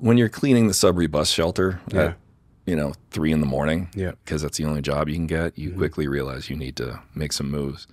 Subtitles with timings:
[0.00, 2.00] when you're cleaning the Sudbury bus shelter Yeah.
[2.02, 2.16] at
[2.66, 4.12] you know three in the morning, Yeah.
[4.24, 5.78] because that's the only job you can get, you mm-hmm.
[5.78, 7.86] quickly realize you need to make some moves.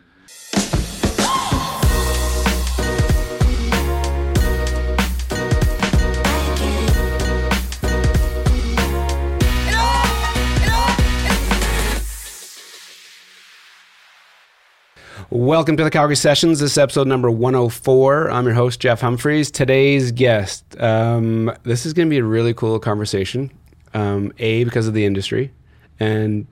[15.38, 16.61] Welcome to the Calgary Sessions.
[16.61, 18.31] This is episode number 104.
[18.31, 19.51] I'm your host, Jeff Humphreys.
[19.51, 23.51] Today's guest, um, this is going to be a really cool conversation.
[23.93, 25.54] Um, a, because of the industry,
[26.00, 26.47] and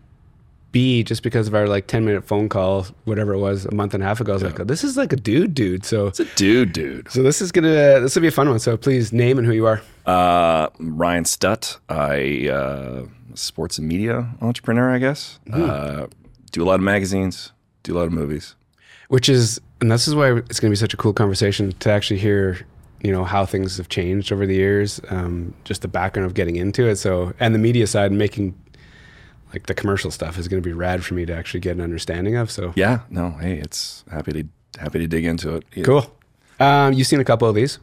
[0.72, 3.96] B, just because of our like 10 minute phone call, whatever it was, a month
[3.96, 4.34] and a half ago.
[4.34, 5.84] I was like, this is like a dude, dude.
[5.84, 7.10] So, It's a dude, dude.
[7.10, 8.60] so this is going to, this will be a fun one.
[8.60, 9.82] So please name and who you are.
[10.06, 11.80] Uh, Ryan Stutt.
[11.90, 15.40] I uh, sports and media entrepreneur, I guess.
[15.52, 16.06] Uh,
[16.52, 17.52] do a lot of magazines.
[17.82, 18.56] Do a lot of movies.
[19.10, 21.90] Which is and this is why it's going to be such a cool conversation to
[21.92, 22.66] actually hear
[23.02, 26.56] you know how things have changed over the years um, just the background of getting
[26.56, 28.58] into it so and the media side and making
[29.54, 31.82] like the commercial stuff is going to be rad for me to actually get an
[31.82, 33.02] understanding of so Yeah.
[33.10, 33.32] No.
[33.32, 34.44] Hey, it's happy to
[34.80, 35.66] happy to dig into it.
[35.74, 35.84] Yeah.
[35.84, 36.12] cool
[36.60, 37.80] um, you've seen a couple of these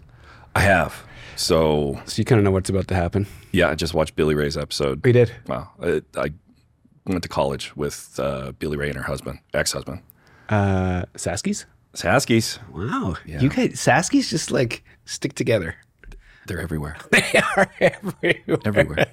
[0.54, 1.04] I have.
[1.36, 4.34] So so you kind of know what's about to happen yeah, I just watched Billy
[4.34, 5.04] Ray's episode.
[5.04, 5.70] we did Wow.
[5.80, 6.30] I, I
[7.06, 10.00] went to college with uh, Billy Ray and her husband, ex-husband.
[10.48, 12.58] Uh, Saskies Saskies.
[12.72, 15.74] wow you guys Saskies just like stick together
[16.46, 16.96] They're everywhere.
[17.10, 19.06] they are everywhere Everywhere.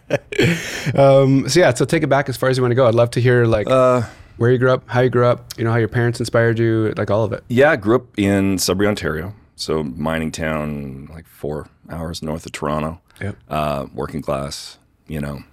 [0.95, 2.95] um, so yeah so take it back as far as you want to go I'd
[2.95, 4.03] love to hear like uh,
[4.37, 6.93] where you grew up, how you grew up, you know, how your parents inspired you,
[6.95, 7.43] like all of it.
[7.49, 9.33] yeah, I grew up in Sudbury, Ontario.
[9.57, 13.01] So mining town, like four hours north of Toronto.
[13.19, 13.35] Yep.
[13.49, 14.77] Uh, working class,
[15.07, 15.43] you know,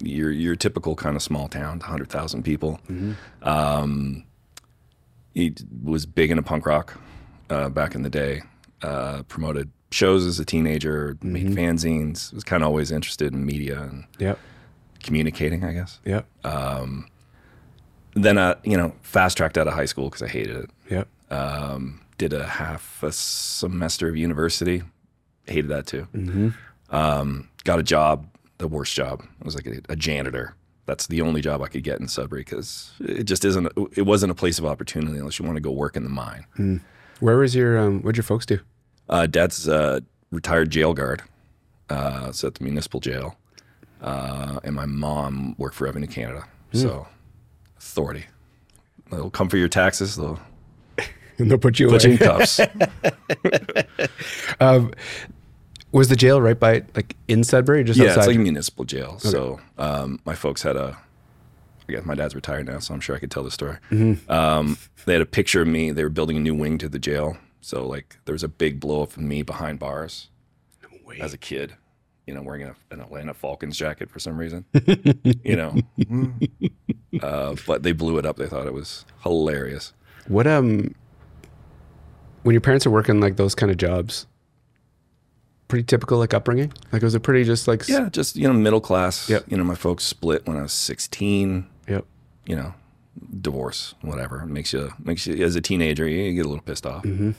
[0.00, 2.78] your your typical kind of small town, hundred thousand people.
[3.42, 4.22] Um,
[5.34, 6.98] he was big into punk rock
[7.50, 8.42] uh, back in the day.
[8.82, 12.32] Uh, promoted shows as a teenager, made fanzines.
[12.32, 14.38] Was kind of always interested in media and Yep.
[15.02, 15.98] communicating, I guess.
[16.04, 16.26] Yep.
[18.14, 20.70] Then, uh, you know, fast tracked out of high school because I hated it.
[20.90, 21.08] Yep.
[21.30, 24.82] um, did a half a semester of university.
[25.46, 26.06] Hated that too.
[26.90, 28.26] Um, got a job,
[28.58, 29.22] the worst job.
[29.40, 30.54] I was like a, a janitor.
[30.86, 33.66] That's the only job I could get in Sudbury because it just isn't.
[33.96, 36.80] It wasn't a place of opportunity unless you want to go work in the mine.
[37.20, 38.58] Where was your, um, what'd your folks do?
[39.08, 40.02] Uh, Dad's a
[40.32, 41.22] retired jail guard,
[41.90, 43.36] uh, so at the municipal jail,
[44.00, 46.44] uh, and my mom worked for Revenue Canada.
[46.72, 47.06] So
[47.78, 48.24] authority.
[49.10, 50.16] They'll come for your taxes.
[50.16, 50.40] They'll
[51.38, 52.26] And they'll put you put you in away.
[52.26, 52.60] cuffs.
[55.92, 58.20] Was the jail right by, like in Sudbury just yeah, outside?
[58.20, 59.18] it's like a municipal jail.
[59.18, 60.96] So um, my folks had a.
[61.88, 63.76] I guess my dad's retired now, so I'm sure I could tell the story.
[63.90, 64.30] Mm-hmm.
[64.30, 65.90] Um, they had a picture of me.
[65.90, 68.78] They were building a new wing to the jail, so like there was a big
[68.78, 70.28] blow up of me behind bars
[71.18, 71.74] as a kid.
[72.26, 74.64] You know, wearing a, an Atlanta Falcons jacket for some reason.
[75.42, 75.74] you know,
[77.20, 78.36] uh, but they blew it up.
[78.36, 79.92] They thought it was hilarious.
[80.28, 80.94] what, um,
[82.44, 84.26] when your parents are working like those kind of jobs,
[85.70, 86.72] pretty typical like upbringing?
[86.92, 89.28] Like it was a pretty just like, Yeah, just you know, middle class.
[89.30, 89.44] Yep.
[89.48, 91.66] You know, my folks split when I was 16.
[91.88, 92.04] Yep.
[92.46, 92.74] you know,
[93.40, 94.42] divorce, whatever.
[94.42, 97.04] It makes you makes you as a teenager, you, you get a little pissed off.
[97.04, 97.30] Mm-hmm.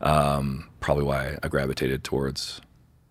[0.00, 2.60] Um, probably why I gravitated towards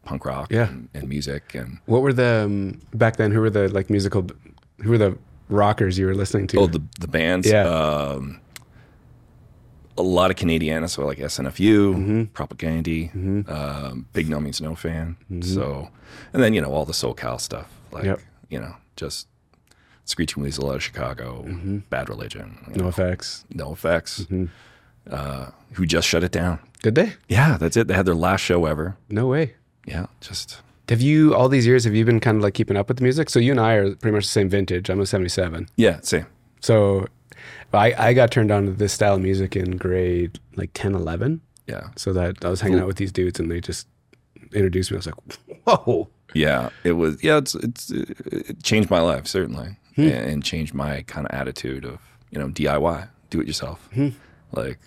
[0.06, 0.70] punk rock Yeah.
[0.70, 4.26] and, and music and What were the, um, back then, who were the like musical,
[4.82, 5.18] who were the
[5.50, 6.60] rockers you were listening to?
[6.60, 7.50] oh the the bands.
[7.50, 7.68] Yeah.
[7.68, 8.40] Um,
[9.98, 12.22] a lot of Canadiana, so like SNFU, Mm-hmm.
[12.34, 15.18] Propagandhi, um, Big No Means No fan.
[15.42, 15.90] So,
[16.34, 18.10] and then you know all the SoCal stuff, like Mm-hmm.
[18.10, 18.20] Yep.
[18.50, 19.28] you know just
[20.06, 21.44] Screeching Weasel out of Chicago,
[21.90, 22.88] Bad Religion, you Mm-hmm.
[23.02, 23.44] NOFX.
[23.54, 24.46] no effects, Mm-hmm.
[25.12, 26.60] uh, who just shut it down.
[26.84, 27.14] Did they?
[27.28, 27.88] Yeah, that's it.
[27.88, 28.96] They had their last show ever.
[29.10, 29.56] No way.
[29.86, 31.84] Yeah, just Have you all these years?
[31.86, 33.30] Have you been kind of like keeping up with the music?
[33.30, 34.90] So you and I are pretty much the same vintage.
[34.90, 35.68] I'm a '77.
[35.76, 36.26] yeah, same.
[36.62, 37.08] So
[37.74, 41.42] I I got turned on to this style of music in grade like 10, 11.
[41.68, 43.88] Yeah, So that I was hanging out with these dudes and they just
[44.54, 44.96] introduced me.
[44.96, 45.16] I was like,
[45.66, 46.08] whoa.
[46.34, 46.70] yeah.
[46.84, 47.38] It was yeah.
[47.38, 50.08] It's it's it changed my life certainly, hmm.
[50.08, 52.00] and changed my kind of attitude of
[52.32, 53.90] you know DIY, do it yourself.
[53.94, 54.10] Hmm.
[54.54, 54.80] Like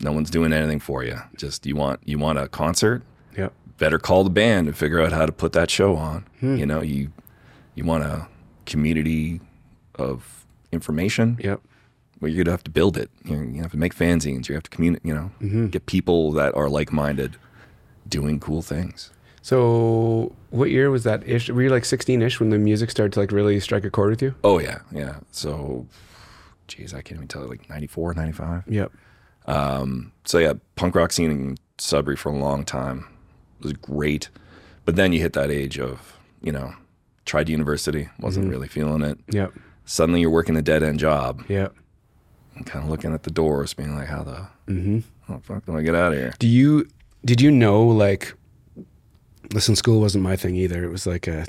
[0.00, 1.18] no one's doing anything for you.
[1.36, 3.02] Just you want you want a concert.
[3.36, 3.52] Yep.
[3.78, 6.26] Better call the band and figure out how to put that show on.
[6.40, 6.56] Hmm.
[6.56, 7.10] You know you
[7.74, 8.28] you want a
[8.66, 9.40] community
[9.94, 11.38] of information.
[11.42, 11.62] Yep.
[12.22, 13.10] Well, you're gonna have to build it.
[13.24, 14.48] You, you have to make fanzines.
[14.48, 15.04] You have to communicate.
[15.04, 15.66] You know, mm-hmm.
[15.66, 17.36] get people that are like-minded,
[18.08, 19.10] doing cool things.
[19.42, 21.50] So what year was that ish?
[21.50, 24.10] Were you like 16 ish when the music started to like really strike a chord
[24.10, 24.36] with you?
[24.44, 25.16] Oh yeah, yeah.
[25.32, 25.88] So,
[26.68, 27.42] geez, I can't even tell.
[27.48, 28.62] Like 94, 95.
[28.68, 28.92] Yep.
[29.46, 33.08] Um, so yeah, punk rock scene in Sudbury for a long time
[33.58, 34.28] It was great.
[34.84, 36.72] But then you hit that age of, you know,
[37.24, 38.52] tried university, wasn't mm-hmm.
[38.52, 39.18] really feeling it.
[39.32, 39.54] Yep.
[39.84, 41.74] Suddenly you're working a dead end job Yep.
[42.66, 45.00] Kind of looking at the doors, being like, how the, Mm-hmm.
[45.26, 46.32] how the fuck do I get out of here?
[46.38, 46.86] Do you
[47.24, 48.34] did you know like
[49.52, 50.84] listen school wasn't my thing either.
[50.84, 51.46] It was like a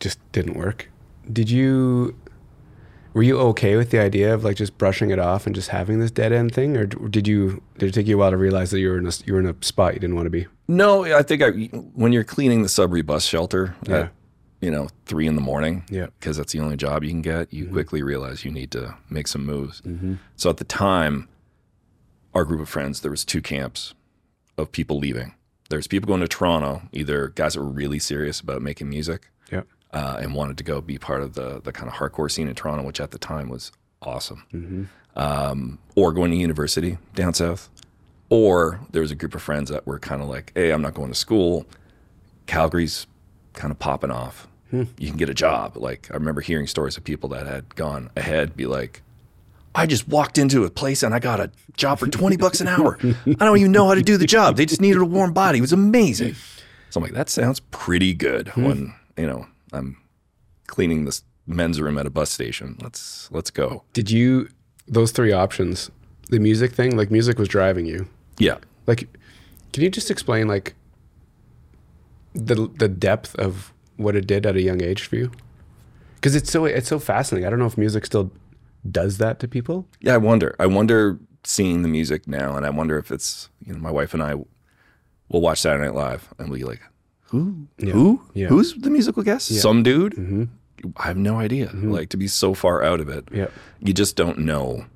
[0.00, 0.88] just didn't work.
[1.32, 2.16] Did you
[3.14, 5.98] were you okay with the idea of like just brushing it off and just having
[5.98, 8.70] this dead end thing or did you did it take you a while to realize
[8.70, 10.46] that you were in a you were in a spot you didn't want to be?
[10.68, 11.50] No, I think I,
[11.94, 14.08] when you're cleaning the Sudbury bus shelter Yeah.
[14.60, 16.06] You know, three in the morning, Yeah.
[16.18, 19.28] because that's the only job you can get, you quickly realize you need to make
[19.28, 19.82] some moves.
[20.36, 21.28] So at the time,
[22.34, 23.94] our group of friends, there was two camps
[24.56, 25.34] of people leaving.
[25.70, 29.62] There's people going to Toronto, either guys that were really serious about making music Yeah.
[29.92, 32.54] uh, and wanted to go be part of the the kind of hardcore scene in
[32.54, 33.70] Toronto, which at the time was
[34.02, 34.88] awesome.
[35.14, 37.68] Um, or going to university down south,
[38.28, 40.94] or there was a group of friends that were kind of like, "Hey, I'm not
[40.94, 41.66] going to school.
[42.46, 43.06] Calgary's
[43.58, 44.48] kind of popping off.
[44.70, 44.84] Hmm.
[44.98, 48.10] You can get a job." Like I remember hearing stories of people that had gone
[48.16, 49.02] ahead, be like.
[49.74, 52.66] I just walked into a place and I got a job for 20 bucks an
[52.66, 52.98] hour.
[53.00, 54.56] I don't even know how to do the job.
[54.56, 55.58] They just needed a warm body.
[55.58, 56.34] It was amazing.
[56.90, 58.64] So I'm like, that sounds pretty good hmm.
[58.64, 59.98] when, you know, I'm
[60.66, 62.76] cleaning this men's room at a bus station.
[62.80, 63.82] Let's let's go.
[63.92, 64.48] Did you
[64.86, 65.90] those three options,
[66.30, 68.08] the music thing, like music was driving you.
[68.38, 68.58] Yeah.
[68.86, 69.08] Like
[69.72, 70.74] can you just explain like
[72.46, 75.30] the the depth of what it did at a young age for you?
[76.20, 77.46] Cuz it's so it's so fascinating.
[77.46, 78.30] I don't know if music still
[78.90, 79.86] does that to people.
[80.00, 80.54] Yeah, I wonder.
[80.58, 84.12] I wonder seeing the music now and I wonder if it's, you know, my wife
[84.14, 84.34] and I
[85.28, 86.82] will watch Saturday Night Live and we'll be like,
[87.22, 87.68] who?
[87.80, 88.22] Who?
[88.34, 88.46] Yeah.
[88.46, 88.54] Mm-hmm.
[88.54, 89.48] Who's the musical guest?
[89.48, 90.48] Some dude?
[90.96, 91.70] I have no idea.
[91.74, 93.28] Like to be so far out of it.
[93.32, 93.48] Yeah.
[93.80, 94.86] You just don't know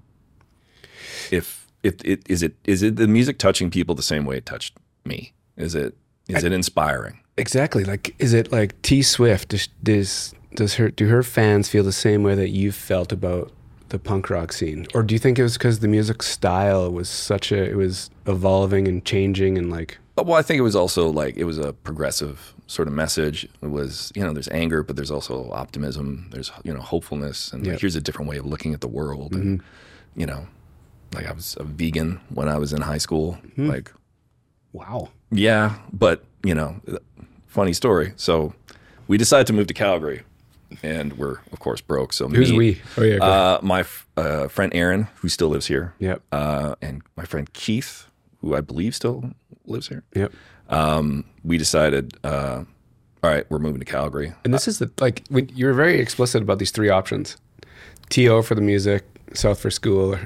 [1.31, 4.47] if if it is it is it the music touching people the same way it
[4.47, 5.33] touched me?
[5.57, 5.97] Is it
[6.29, 7.19] is it inspiring?
[7.37, 7.85] Exactly.
[7.85, 9.49] Like, is it like T Swift?
[9.49, 13.51] Does, does does her do her fans feel the same way that you felt about
[13.89, 17.09] the punk rock scene, or do you think it was because the music style was
[17.09, 20.77] such a it was evolving and changing and like uh, Well, I think it was
[20.77, 23.45] also like it was a progressive sort of message.
[23.61, 26.29] It was, you know, there's anger, but there's also optimism.
[26.31, 27.73] There's, you know, hopefulness, and Yeah.
[27.73, 29.35] like, here's a different way of looking at the world.
[29.35, 30.21] And mm-hmm.
[30.21, 30.47] you know,
[31.15, 33.33] like I was a vegan when I was in high school.
[33.57, 33.69] Hmm.
[33.69, 33.93] Like,
[34.73, 36.81] wow, yeah, but you know,
[37.49, 38.13] funny story.
[38.17, 38.55] So
[39.09, 40.23] we decided to move to Calgary,
[40.83, 42.13] and we're of course broke.
[42.13, 42.81] So who's me, we?
[42.97, 43.17] Oh yeah.
[43.25, 47.53] Uh, my f- uh, friend Aaron, who still lives here, yep, uh, and my friend
[47.53, 48.07] Keith,
[48.41, 49.33] who I believe still
[49.65, 50.33] lives here yep.
[50.71, 52.65] um, we decided, uh,
[53.23, 54.33] all right, we're moving to Calgary.
[54.45, 57.37] And this is the like when you were very explicit about these three options:
[58.11, 59.05] To for the music,
[59.35, 60.17] South for school,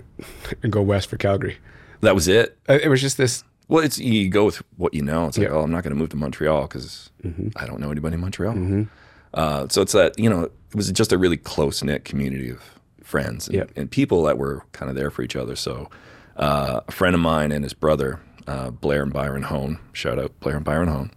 [0.63, 1.59] and go west for Calgary.
[2.01, 2.57] That was it.
[2.69, 3.45] Uh, It was just this.
[3.69, 5.27] Well, it's you go with what you know.
[5.27, 5.49] It's like, Yeah.
[5.51, 5.59] Mm-hmm.
[5.59, 7.11] oh, I'm not going to move to Montreal because
[7.57, 8.87] I don't know anybody in Montreal.
[9.35, 12.61] Uh, so it's that you know, it was just a really close knit community of
[13.03, 13.65] friends and, Yeah.
[13.77, 15.57] and people that were kind of there for each other.
[15.57, 15.91] So
[16.37, 20.39] uh, a friend of mine and his brother, uh, Blair and Byron Hone, shout out
[20.41, 21.11] Blair and Byron Hone,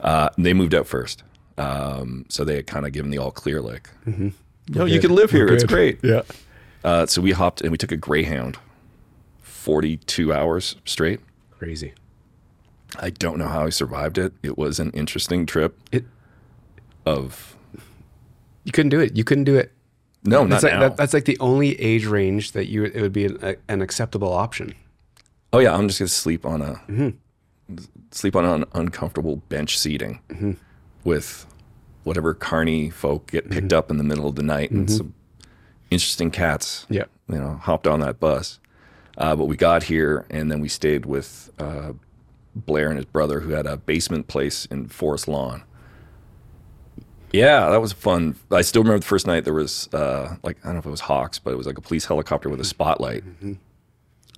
[0.00, 1.22] uh, they moved out first.
[1.58, 3.90] Um, so they had kind of given the all clear, like,
[4.68, 5.46] no, you can live here.
[5.46, 5.98] We're It's good." great.
[6.04, 6.22] Yeah.
[6.84, 8.58] Uh, so we hopped and we took a Greyhound,
[9.42, 11.20] 42 hours straight.
[11.58, 11.92] Crazy.
[12.98, 14.32] I don't know how I survived it.
[14.42, 16.04] It was an interesting trip It.
[17.04, 17.56] of
[18.64, 19.16] You couldn't do it.
[19.16, 19.72] You couldn't do it.
[20.24, 20.80] no, not That's like now.
[20.80, 24.32] that, that's like the only age range that you it would be an, an acceptable
[24.32, 24.74] option.
[25.52, 27.76] oh yeah, I'm just gonna sleep on a Mm-hmm.
[28.10, 30.56] sleep on an uncomfortable bench seating
[31.04, 31.46] with
[32.04, 33.52] whatever carny folk get Mm-hmm.
[33.52, 35.14] picked up in the middle of the night and some
[35.90, 36.86] interesting cats.
[36.88, 37.04] Yeah.
[37.28, 38.58] you know, hopped on that bus.
[39.18, 41.92] Uh, but we got here and then we stayed with uh,
[42.54, 45.64] Blair and his brother, who had a basement place in Forest Lawn.
[47.32, 48.36] Yeah, that was fun.
[48.50, 50.90] I still remember the first night there was uh, like I don't know if it
[50.90, 53.22] was Hawks, but it was like a police helicopter with a spotlight.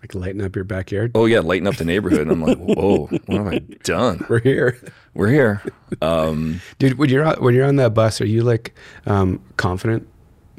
[0.03, 1.13] Like lighting up your backyard.
[1.15, 2.23] Oh yeah, lighting up the neighborhood.
[2.23, 4.25] And I'm like, whoa, what have I done?
[4.29, 4.81] We're here,
[5.15, 5.63] We're here.
[6.01, 6.99] Um, dude.
[6.99, 8.75] When you're on, when you're on that bus, are you like
[9.07, 10.09] um, confident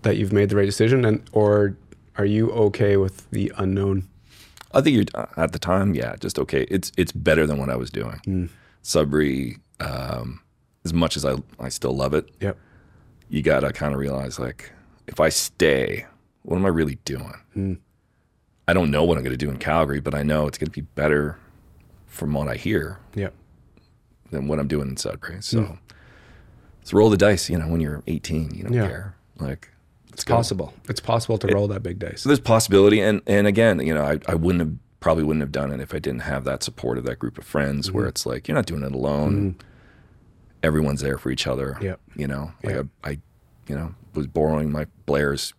[0.04, 1.75] that you've made the right decision, and or
[2.18, 4.08] are you okay with the unknown?
[4.74, 6.63] I think you're uh, at the time, yeah, just okay.
[6.70, 8.20] It's it's better than what I was doing.
[8.25, 8.46] Hmm.
[8.82, 10.42] Sudbury, um,
[10.86, 12.58] as much as I I still love it, Yep.
[13.30, 14.72] you gotta kind of realize like
[15.08, 16.06] if I stay,
[16.44, 17.34] what am I really doing?
[17.54, 17.74] Hmm.
[18.68, 20.82] I don't know what I'm gonna do in Calgary, but I know it's gonna be
[20.82, 21.38] better
[22.08, 23.34] from what I hear Yep.
[24.32, 25.42] than what I'm doing in Sudbury.
[25.42, 25.74] So hmm.
[26.80, 27.50] let's roll the dice.
[27.50, 28.88] You know, when you're 18, you don't Yeah.
[28.88, 29.16] care.
[29.40, 29.70] Like
[30.13, 30.74] It's possible.
[30.89, 32.22] It's possible to roll that big dice.
[32.22, 35.51] So there's possibility, and and again, you know, I, I wouldn't have probably wouldn't have
[35.51, 38.25] done it if I didn't have that support of that group of friends, where it's
[38.25, 39.56] like you're not doing it alone.
[40.63, 41.77] everyone's there for each other.
[41.82, 42.00] Yep.
[42.15, 42.88] You know, like Yep.
[43.03, 43.18] I, I,
[43.68, 45.53] you know, was borrowing my Blair's.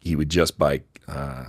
[0.00, 1.44] He would just buy uh,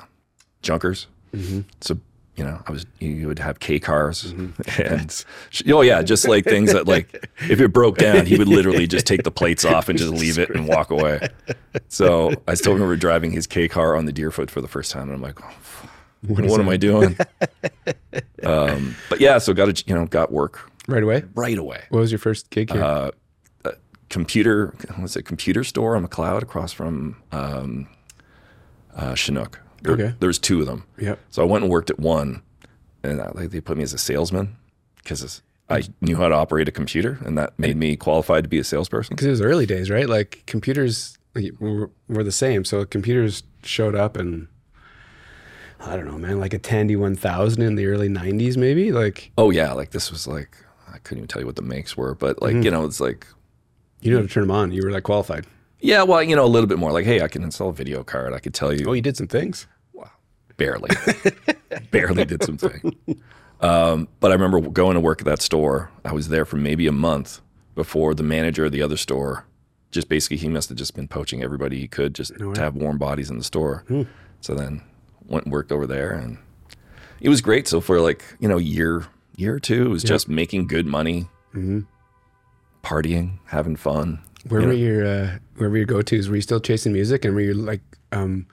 [0.61, 1.07] junkers.
[1.35, 1.61] Mm-hmm.
[1.81, 1.99] So
[2.37, 4.25] you know, I was he would have K cars
[4.77, 5.25] and
[5.69, 9.07] oh yeah, just like things that like if it broke down, he would literally just
[9.07, 11.27] take the plates off and just leave it and walk away.
[11.87, 15.03] So I still remember driving his K car on the Deerfoot for the first time,
[15.09, 15.89] and I'm like, oh, f-
[16.27, 17.17] what, am I doing?
[18.43, 21.23] um, but yeah, so got a, you know got work Right away.
[21.35, 21.83] right away.
[21.89, 22.83] What was your first gig here?
[22.83, 23.11] Uh,
[23.65, 23.73] a
[24.09, 27.87] computer was it computer store on Macleod across from um,
[28.95, 29.59] uh, Chinook.
[29.81, 30.13] There, Okay.
[30.19, 30.83] there was two of them.
[30.97, 31.19] yep.
[31.29, 32.41] So I went and worked at one,
[33.03, 34.55] and I, like they put me as a salesman
[34.97, 38.59] because I knew how to operate a computer, and that made me qualified to be
[38.59, 39.15] a salesperson.
[39.15, 40.07] Because it was early days, right?
[40.07, 41.17] Like computers
[41.59, 42.65] were, were the same.
[42.65, 44.47] So computers showed up and
[45.79, 48.91] I don't know, man, like a Tandy 1000 in the early 90s, maybe.
[48.91, 50.57] Like Oh yeah, like this was like
[50.91, 52.63] I couldn't even tell you what the makes were, but like mm-hmm.
[52.63, 53.27] you know it's like
[54.01, 54.71] you know how to turn them on.
[54.71, 55.45] You were like qualified.
[55.79, 58.03] Yeah, well you know a little bit more like hey I can install a video
[58.03, 58.33] card.
[58.33, 59.67] I could tell you Oh, you did some things.
[59.93, 60.09] Wow,
[60.57, 60.89] barely,
[61.91, 62.95] barely did something.
[63.59, 65.89] Um, but I remember going to work at that store.
[66.05, 67.41] I was there for maybe a month
[67.73, 69.45] before the manager of the other store.
[69.89, 72.97] Just basically, he must have just been poaching everybody he could just to have warm
[72.99, 73.83] bodies in the store.
[74.41, 74.81] So then
[75.25, 76.37] went and worked over there, and
[77.21, 77.67] it was great.
[77.67, 79.07] So for like you know year,
[79.37, 81.27] year or two, it was just making good money,
[82.83, 84.19] partying, having fun.
[84.49, 86.29] Where You were know, your uh, where were your go tos?
[86.29, 88.45] Were you still chasing music, and were you like um,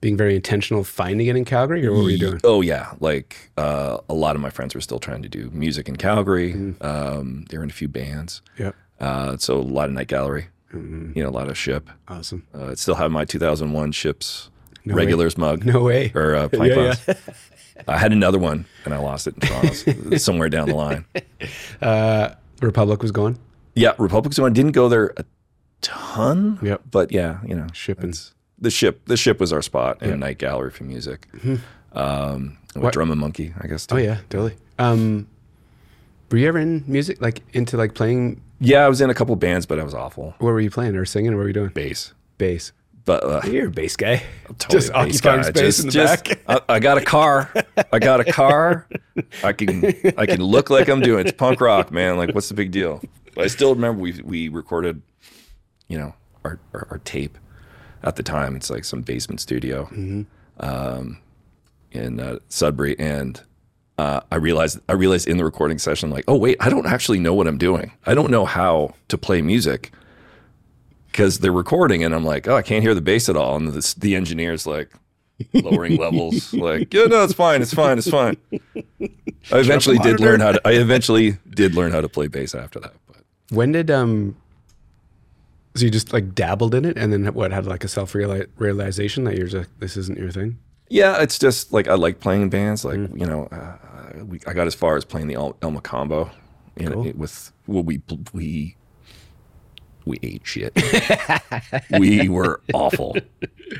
[0.00, 2.40] being very intentional finding it in Calgary, or what were you doing?
[2.44, 5.88] Oh yeah, like uh, a lot of my friends were still trying to do music
[5.88, 6.52] in Calgary.
[6.54, 6.84] Mm-hmm.
[6.86, 8.42] Um, they were in a few bands.
[8.58, 11.12] Yep, Uh, so a lot of night gallery, Mm-hmm.
[11.16, 11.90] you know, a lot of ship.
[12.08, 12.46] awesome.
[12.54, 14.48] Uh, I still have my 2001 ships
[14.86, 15.04] No way.
[15.04, 16.10] regulars mug No way.
[16.14, 17.06] or uh, pint Yeah, glass.
[17.86, 21.04] I had another one and I lost it in Toronto somewhere down the line.
[21.82, 22.30] Uh,
[22.62, 23.38] Republic was going.
[23.74, 25.24] Yeah, Republic's one didn't go there a
[25.80, 26.58] ton.
[26.62, 26.82] Yep.
[26.90, 28.12] but yeah, you know, Shipping.
[28.58, 29.02] the ship.
[29.06, 31.26] The ship was our spot and night gallery for music.
[31.92, 33.86] Um, with What- drum and monkey, I guess.
[33.86, 33.96] Too.
[33.96, 34.56] Oh yeah, totally.
[34.78, 35.26] Um,
[36.30, 38.40] were you ever in music, like into like playing?
[38.60, 38.84] yeah.
[38.84, 40.34] I was in a couple bands, but I was awful.
[40.38, 41.32] What were you playing or singing?
[41.32, 41.68] Or what were you doing?
[41.70, 42.72] Bass, Bass.
[43.04, 44.22] but uh, You're a bass guy.
[44.58, 45.48] totally just a bass occupying guy.
[45.48, 46.40] space Just- in the just- back.
[46.68, 47.52] I, I got a car.
[47.92, 48.86] I got a car.
[49.44, 49.84] I can
[50.16, 51.26] I can look like I'm doing.
[51.26, 52.16] It's punk rock, man.
[52.16, 53.02] Like, what's the big deal?
[53.36, 55.02] I still remember we we recorded,
[55.88, 57.38] you know, our our, our tape
[58.02, 58.56] at the time.
[58.56, 59.88] It's like some basement studio
[60.60, 61.18] um,
[61.90, 63.40] in uh, Sudbury, and
[63.98, 67.20] uh, I realized I realized in the recording session, like, oh wait, I don't actually
[67.20, 67.92] know what I'm doing.
[68.06, 69.92] I don't know how to play music
[71.06, 73.68] because they're recording, and I'm like, oh, I can't hear the bass at all, and
[73.68, 74.90] the, the engineer's like
[75.54, 78.36] lowering levels, like, yeah, no, it's fine, it's fine, it's fine.
[79.50, 80.60] I eventually did learn how to.
[80.66, 82.94] I eventually did learn how to play bass after that.
[83.52, 84.36] When did um?
[85.74, 89.24] So you just like dabbled in it, and then what had like a self realization
[89.24, 90.58] that you're just this isn't your thing.
[90.88, 92.84] Yeah, it's just like I like playing in bands.
[92.84, 96.30] Like you know, uh, we, I got as far as playing the El- Elma combo.
[96.78, 97.06] You know, Cool.
[97.06, 98.02] it- with well, we
[98.34, 98.76] we
[100.04, 100.72] we ate shit.
[101.98, 103.16] we were awful.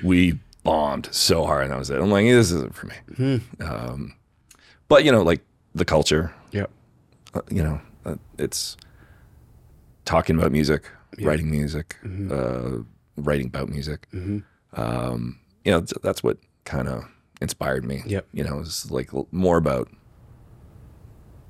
[0.02, 1.98] We bombed so hard, and that was it.
[1.98, 3.40] I'm like, this isn't for me.
[3.60, 4.14] Um,
[4.88, 5.40] but you know, like
[5.74, 6.32] the culture.
[6.52, 6.66] Yeah.
[7.34, 8.76] uh, you know, uh, it's
[10.04, 10.88] talking about music,
[11.21, 11.97] writing music,
[12.30, 12.78] uh,
[13.16, 14.06] writing about music.
[14.75, 17.04] Um, you know, that's what kind of
[17.40, 18.02] inspired me.
[18.06, 18.26] Yep.
[18.32, 19.88] You know, it's like more about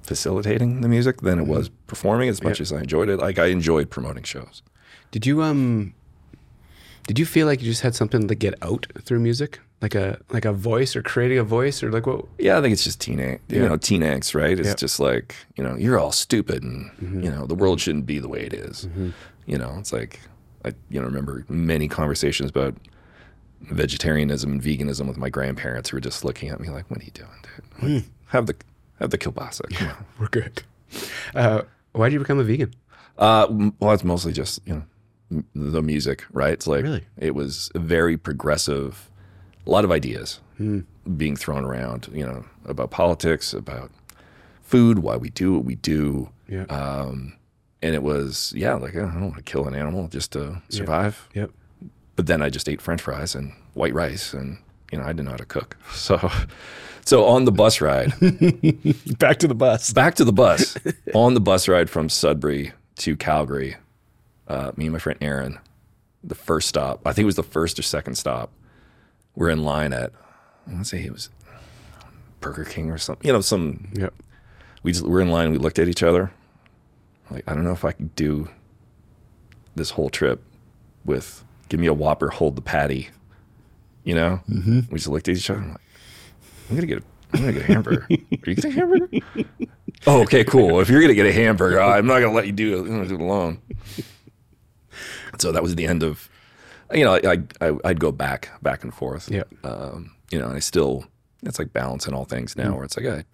[0.03, 3.19] facilitating the music than it was performing as much as I enjoyed it.
[3.19, 4.63] Like I enjoyed promoting shows.
[5.11, 5.95] Did you um?
[7.07, 10.19] Did you feel like you just had something to get out through music, like a
[10.31, 12.25] like a voice or creating a voice or like what?
[12.39, 14.59] Yeah, I think it's just teen, ang- you know, teen angst, right?
[14.59, 14.75] It's Yeah.
[14.77, 16.91] just like, you know, you're all stupid and,
[17.25, 18.89] you know, the world shouldn't be the way it is.
[19.47, 20.21] You know, it's like,
[20.65, 22.77] I, you know, remember many conversations about
[23.61, 27.05] vegetarianism and veganism with my grandparents who were just looking at me like, what are
[27.05, 27.95] you doing, dude?
[27.95, 28.57] Like, Have the,
[29.01, 29.63] have the kielbasa.
[29.89, 30.05] On.
[30.19, 30.63] We're good.
[31.35, 31.63] Uh,
[31.93, 32.73] why did you become a vegan?
[33.19, 33.47] Uh,
[33.79, 34.75] well, it's mostly just you
[35.31, 36.53] know the music, right?
[36.53, 37.05] It's like Really?
[37.19, 39.11] it was very progressive,
[39.67, 40.41] a lot of ideas
[41.17, 43.91] being thrown around, you know, about politics, about
[44.63, 46.65] food, why we do what we do, Yeah.
[46.65, 47.35] um,
[47.83, 51.29] and it was yeah, like I don't want to kill an animal just to survive,
[51.35, 51.51] yep.
[52.17, 54.59] but then I just ate French fries and white rice, and
[54.93, 56.31] you know I didn't know how to cook, so.
[57.05, 58.13] So on the bus ride,
[59.19, 59.93] Back to the bus.
[59.93, 60.77] back to the bus
[61.15, 63.75] on the bus ride from Sudbury to Calgary.
[64.47, 65.59] Uh, me and my friend Aaron,
[66.23, 68.53] the first stop, I think it was the first or second stop.
[69.35, 70.13] We're in line at,
[70.67, 71.31] I want to say it was
[72.41, 73.27] Burger King or something.
[73.27, 74.15] You know, some Yep.
[74.83, 75.53] we just, we're in line.
[75.53, 76.33] We looked at each other.
[77.31, 78.49] like I don't know if I could do
[79.75, 80.43] this whole trip
[81.05, 83.09] with give me a Whopper, hold the patty.
[84.05, 84.81] You know, mm-hmm.
[84.91, 85.61] we just looked at each other.
[85.61, 85.81] I'm like,
[86.69, 88.07] I'm gonna get a, I'm gonna get a hamburger.
[88.11, 88.17] Are
[88.51, 89.09] you getting a hamburger?
[90.07, 90.81] oh, okay, cool.
[90.81, 92.81] If you're gonna get a hamburger, I'm not gonna let you do it.
[92.81, 93.59] I'm gonna do it alone.
[95.39, 96.29] So that was the end of,
[96.95, 99.31] you know, I, I I'd go back back and forth.
[99.31, 99.45] Yeah.
[99.65, 101.05] Um, you know, and I still
[101.43, 103.25] it's like balancing all things now, where it's like I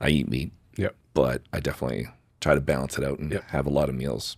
[0.00, 0.94] I eat meat, Yep.
[1.14, 2.08] but I definitely
[2.40, 3.44] try to balance it out and Yep.
[3.50, 4.36] have a lot of meals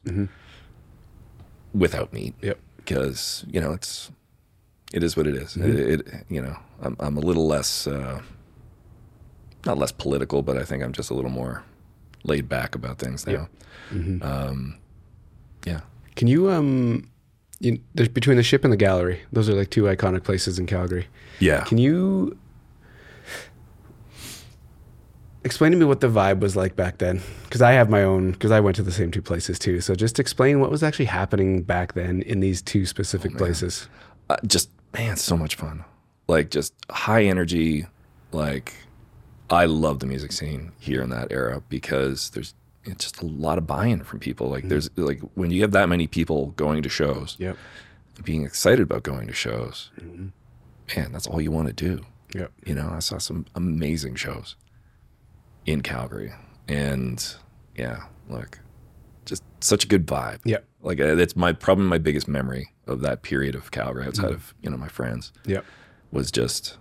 [1.75, 2.59] without meat Yep.
[2.77, 4.11] because you know it's
[4.93, 5.57] it is what it is.
[5.57, 8.21] It, it you know I'm I'm a little less uh,
[9.67, 11.63] not less political, but I think I'm just a little more
[12.25, 13.49] laid back about things now.
[13.91, 14.79] Um,
[15.67, 15.81] yeah,
[16.17, 17.11] Can you um,
[17.61, 19.21] you, there's between the ship and the gallery.
[19.33, 21.07] Those are like two iconic places in Calgary.
[21.41, 21.65] yeah.
[21.65, 22.39] Can you
[25.45, 27.21] explain to me what the vibe was like back then?
[27.45, 28.33] Because I have my own.
[28.33, 29.81] Because I went to the same two places too.
[29.81, 33.89] So just explain what was actually happening back then in these two specific places.
[34.31, 35.85] uh, just man, so much fun.
[36.29, 37.87] Like just high energy.
[38.33, 38.75] Like
[39.51, 42.55] I love the music scene here in that era because there's
[42.91, 44.49] it's just a lot of buy-in from people.
[44.49, 44.69] Like mm.
[44.69, 47.57] there's like when you have that many people going to shows, Yep.
[48.25, 50.29] being excited about going to shows, mm-hmm.
[50.97, 52.05] man, that's all you want to do.
[52.35, 52.53] Yep.
[52.67, 54.57] You know, I saw some amazing shows
[55.65, 56.33] in Calgary,
[56.67, 57.35] and
[57.77, 58.59] yeah, look,
[59.25, 60.41] just such a good vibe.
[60.45, 60.59] Yeah.
[60.83, 64.35] Like uh, that's my probably my biggest memory of that period of Calgary outside mm.
[64.35, 65.65] of you know my friends Yep.
[66.13, 66.79] was just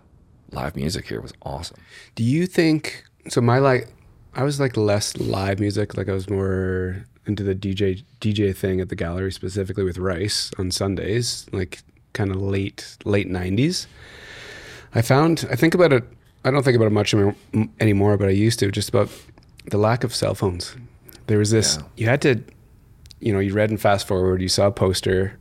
[0.51, 1.77] live music here was awesome.
[2.15, 3.41] Do you think so?
[3.41, 3.89] My like,
[4.37, 5.97] I was like less live music.
[5.97, 10.51] Like I was more into the DJ DJ thing at the gallery, specifically with Rice
[10.59, 11.79] on Sundays, like
[12.13, 13.87] kind of late late nineties.
[14.93, 16.03] I found I think about it.
[16.45, 17.15] I don't think about it much
[17.79, 18.71] anymore, but I used to.
[18.71, 19.09] Just about
[19.71, 20.75] the lack of cell phones.
[21.25, 21.77] There was this.
[21.77, 21.83] Yeah.
[21.97, 22.43] You had to,
[23.19, 24.39] you know, you read and fast forward.
[24.41, 25.37] You saw a poster,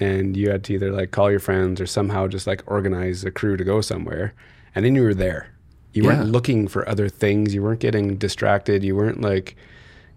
[0.00, 3.30] and you had to either like call your friends or somehow just like organize a
[3.30, 4.34] crew to go somewhere,
[4.74, 5.50] and then you were there.
[5.92, 6.08] You Yeah.
[6.20, 7.54] weren't looking for other things.
[7.54, 8.82] You weren't getting distracted.
[8.84, 9.56] You weren't like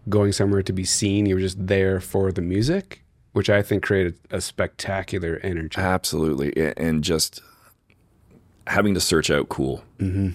[0.10, 1.26] going somewhere to be seen.
[1.26, 5.80] You were just there for the music, which I think created a spectacular energy.
[5.80, 7.42] Absolutely, and just
[8.68, 9.84] having to search out cool.
[10.00, 10.30] Mm-hmm.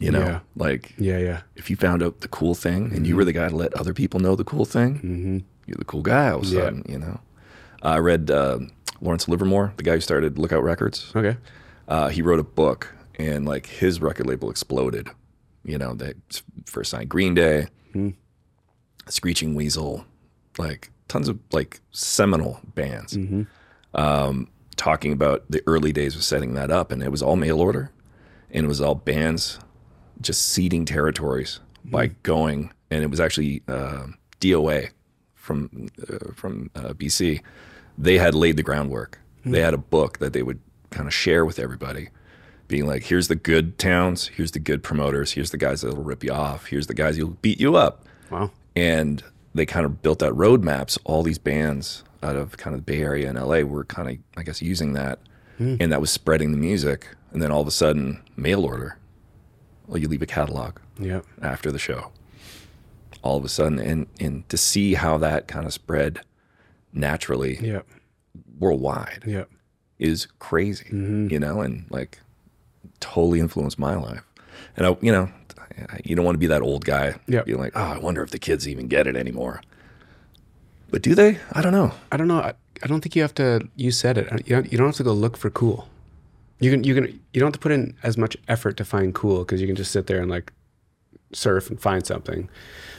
[0.00, 0.40] You know, Yeah.
[0.56, 3.48] like Yeah, yeah, if you found out the cool thing and you were the guy
[3.48, 5.38] to let other people know the cool thing, mm-hmm.
[5.66, 6.60] you're the cool guy all of a Yeah.
[6.62, 6.84] sudden.
[6.88, 7.20] You know,
[7.82, 8.58] I read uh,
[9.00, 11.12] Lawrence Livermore, the guy who started Lookout Records.
[11.14, 11.36] okay,
[11.88, 15.08] uh, he wrote a book and like his record label exploded.
[15.64, 16.14] You know, they
[16.66, 17.68] first signed Green Day,
[19.08, 20.04] Screeching Weasel,
[20.58, 23.16] like tons of like seminal bands.
[23.94, 27.60] Um, talking about the early days of setting that up, and it was all mail
[27.60, 27.92] order,
[28.50, 29.58] and it was all bands
[30.20, 34.06] just seeding territories by going, and it was actually uh,
[34.40, 34.90] DOA
[35.34, 37.40] from uh, from uh, BC.
[37.98, 39.18] They had laid the groundwork.
[39.44, 42.08] They had a book that they would kind of share with everybody,
[42.68, 44.28] being like, "Here's the good towns.
[44.28, 45.32] Here's the good promoters.
[45.32, 46.66] Here's the guys that'll rip you off.
[46.66, 49.22] Here's the guys who'll beat you up." wow, and
[49.54, 50.98] they kind of built out roadmaps.
[51.04, 54.16] All these bands out of kind of the Bay Area and LA were kind of,
[54.36, 55.18] I guess, using that,
[55.58, 57.08] and that was spreading the music.
[57.32, 58.98] And then all of a sudden, mail order.
[59.86, 62.12] Well, you leave a catalog yeah, after the show.
[63.22, 66.20] All of a sudden, and and to see how that kind of spread
[66.92, 67.82] naturally yeah,
[68.58, 69.44] worldwide yeah.
[69.98, 71.28] is crazy, Mm-hmm.
[71.30, 72.18] you know, and like
[73.02, 74.22] totally influenced my life.
[74.76, 75.28] And I, you know,
[76.04, 77.44] you don't want to be that old guy Yep.
[77.46, 79.60] being like, oh, I wonder if the kids even get it anymore.
[80.90, 81.38] But do they?
[81.52, 81.92] I don't know.
[82.10, 82.38] I don't know.
[82.38, 83.68] I, I don't think you have to.
[83.76, 84.46] You said it.
[84.46, 85.88] You don't, you don't have to go look for cool.
[86.60, 86.84] You can.
[86.84, 87.04] You can.
[87.32, 89.76] You don't have to put in as much effort to find cool because you can
[89.76, 90.52] just sit there and like
[91.32, 92.48] surf and find something.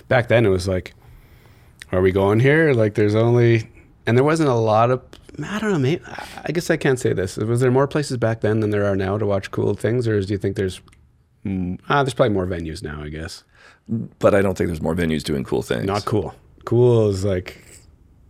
[0.07, 0.93] Back then, it was like,
[1.91, 2.73] are we going here?
[2.73, 3.69] Like, there's only,
[4.07, 5.01] and there wasn't a lot of.
[5.41, 5.79] I don't know.
[5.79, 6.03] Maybe
[6.43, 7.37] I guess I can't say this.
[7.37, 10.21] Was there more places back then than there are now to watch cool things, or
[10.21, 10.81] do you think there's?
[11.45, 13.01] mm, Ah, there's probably more venues now.
[13.01, 13.43] I guess
[14.19, 15.85] But I don't think there's more venues doing cool things.
[15.85, 16.35] not cool.
[16.65, 17.63] Cool is like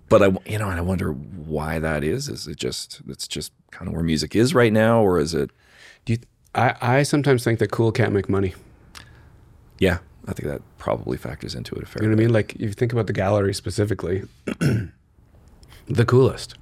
[0.09, 2.29] But I, you know, and I wonder why that is.
[2.29, 5.51] Is it just it's just kind of where music is right now, or is it?
[6.05, 6.19] Do you,
[6.55, 8.53] I, I sometimes think that cool can't make money.
[9.79, 12.01] Yeah, I think that probably factors into it a fair.
[12.03, 12.33] You know what I mean?
[12.33, 14.23] Like if you think about the gallery specifically,
[15.87, 16.55] the coolest.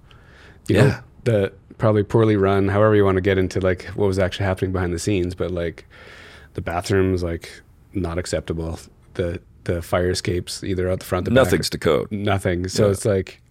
[0.67, 1.02] You know, Yeah.
[1.24, 4.71] the probably poorly run, however you want to get into like what was actually happening
[4.71, 5.86] behind the scenes, but like
[6.54, 7.62] the bathrooms like
[7.93, 8.80] not acceptable.
[9.15, 12.12] The the fire escapes either out the front, the Nothing's back, to code.
[12.12, 12.67] nothing.
[12.67, 12.91] So Yeah.
[12.91, 13.41] it's like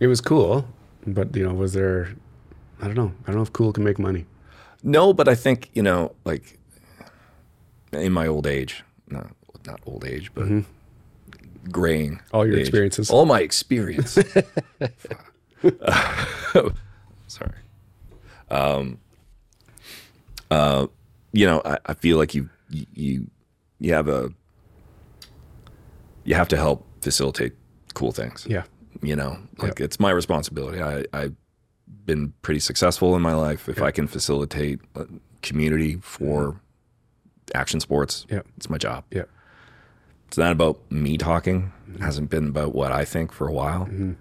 [0.00, 0.66] it was cool,
[1.06, 2.10] but you know, was there
[2.80, 3.12] I don't know.
[3.24, 4.26] I don't know if cool can make money.
[4.82, 6.58] No, but I think you know, like
[7.92, 9.30] in my old age, not
[9.66, 11.70] not old age, but mm-hmm.
[11.70, 12.20] graying.
[12.32, 12.62] All your age.
[12.62, 13.10] experiences.
[13.10, 14.18] All my experience.
[17.26, 17.54] sorry.
[18.50, 18.98] Um,
[20.50, 20.86] uh,
[21.32, 23.30] you know, I, I feel like you, you,
[23.78, 24.30] you have a,
[26.24, 27.54] you have to help facilitate
[27.94, 28.46] cool things.
[28.48, 28.64] Yeah.
[29.02, 30.80] You know, like it's my responsibility.
[30.82, 31.34] I, I've
[32.04, 33.68] been pretty successful in my life.
[33.68, 34.80] If I can facilitate
[35.40, 36.60] community for
[37.54, 38.42] action sports, Yeah.
[38.56, 39.04] it's my job.
[39.10, 39.24] Yeah.
[40.28, 41.72] It's not about me talking.
[41.94, 43.88] It hasn't been about what I think for a while.
[43.90, 44.14] I-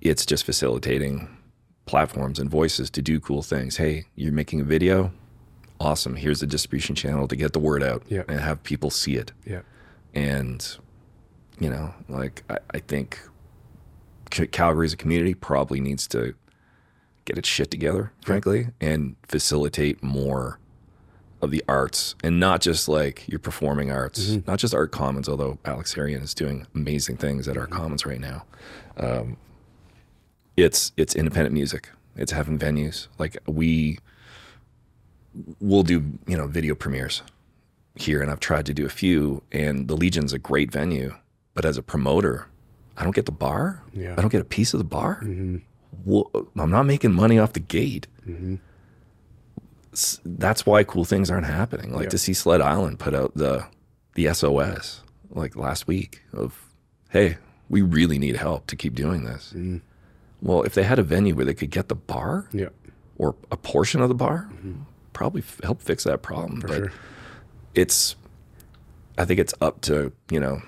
[0.00, 1.28] It's just facilitating
[1.86, 3.76] platforms and voices to do cool things.
[3.76, 5.12] Hey, you're making a video.
[5.78, 6.16] Awesome.
[6.16, 8.22] Here's a distribution channel to get the word out Yeah.
[8.28, 9.32] and have people see it.
[9.44, 9.60] Yeah.
[10.14, 10.66] And,
[11.60, 13.20] you know, like I, I think
[14.30, 16.34] Calgary as a community probably needs to
[17.26, 20.58] get its shit together, frankly, and facilitate more
[21.42, 25.58] of the arts and not just like your performing arts, not just art commons, although
[25.64, 28.44] Alex Sarian is doing amazing things at art commons right now.
[28.96, 29.36] Um,
[30.56, 31.90] it's it's independent music.
[32.16, 33.08] It's having venues.
[33.18, 33.98] Like we
[35.60, 37.22] will do, you know, video premieres
[37.94, 41.14] here and I've tried to do a few and the Legion's a great venue,
[41.54, 42.46] but as a promoter,
[42.96, 43.82] I don't get the bar.
[43.92, 44.14] Yeah.
[44.16, 45.16] I don't get a piece of the bar.
[45.16, 45.58] Mm-hmm.
[46.04, 48.06] Well, I'm not making money off the gate.
[48.26, 48.56] Mm-hmm.
[49.92, 51.92] S- That's why cool things aren't happening.
[51.92, 52.10] Like Yeah.
[52.10, 53.66] to see Sled Island put out the
[54.14, 56.72] the SOS like last week of,
[57.10, 57.36] hey,
[57.68, 59.48] we really need help to keep doing this.
[59.54, 59.78] Mm-hmm.
[60.42, 62.68] Well, if they had a venue where they could get the bar Yeah.
[63.18, 64.48] or a portion of the bar,
[65.12, 66.60] probably f- help fix that problem.
[66.60, 66.92] For but sure.
[67.74, 68.16] it's
[69.18, 70.60] I think it's up to, you know,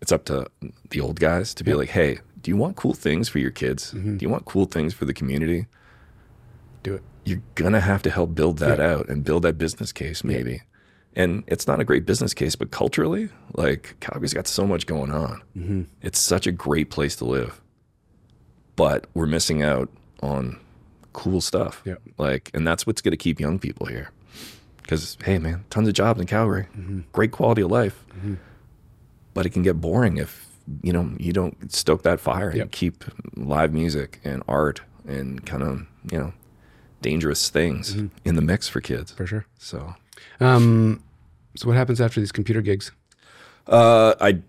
[0.00, 0.46] it's up to
[0.90, 3.92] the old guys to be like, "Hey, do you want cool things for your kids?
[3.92, 4.16] Mm-hmm.
[4.16, 5.66] Do you want cool things for the community?
[6.82, 7.02] Do it.
[7.24, 10.62] You're going to have to help build that out and build that business case maybe."
[11.14, 15.10] And it's not a great business case, but culturally, like Calgary's got so much going
[15.12, 15.42] on.
[15.54, 15.82] Mm-hmm.
[16.00, 17.60] It's such a great place to live.
[18.82, 19.88] But we're missing out
[20.22, 20.58] on
[21.12, 21.82] cool stuff.
[21.84, 21.94] Yeah.
[22.18, 24.10] Like, and that's what's going to keep young people here.
[24.78, 27.00] Because, hey, man, tons of jobs in Calgary, Mm-hmm.
[27.12, 28.04] great quality of life.
[29.34, 30.46] But it can get boring if,
[30.82, 32.70] you know, you don't stoke that fire and Yep.
[32.72, 33.04] keep
[33.36, 36.32] live music and art and kind of, you know,
[37.02, 39.12] dangerous things in the mix for kids.
[39.12, 39.16] Mm-hmm.
[39.16, 39.46] For sure.
[39.58, 39.94] So,
[40.40, 41.02] Um,
[41.56, 42.90] so what happens after these computer gigs?
[43.68, 44.40] uh, I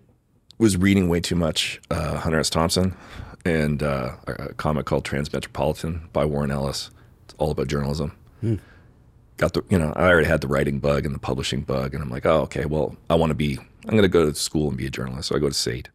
[0.58, 2.50] was reading way too much uh, Hunter S.
[2.50, 2.96] Thompson
[3.44, 6.90] and uh, a comic called Transmetropolitan by Warren Ellis.
[7.24, 8.16] It's all about journalism.
[9.36, 12.02] Got the, you know, I already had the writing bug and the publishing bug, and
[12.02, 14.68] I'm like, oh, okay, well, I want to be, I'm going to go to school
[14.68, 15.28] and be a journalist.
[15.28, 15.88] So I go to SAIT.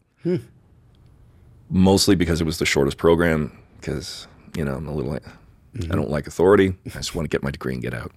[1.69, 6.09] Mostly because it was the shortest program, because, you know, I'm a little, I don't
[6.09, 6.75] like authority.
[6.87, 8.11] I just want to get my degree and get out.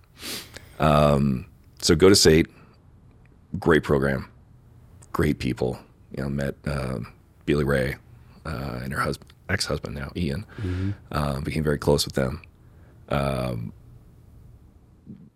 [0.81, 1.47] Um,
[1.81, 2.47] so go to SAIT,
[3.59, 4.29] great program,
[5.13, 5.79] great people.
[6.17, 6.99] You know, met uh,
[7.47, 7.97] Billy Ray
[8.45, 10.45] uh, and her husband, ex-husband now, Ian.
[11.11, 12.43] Uh, became very close with them.
[13.09, 13.73] Um,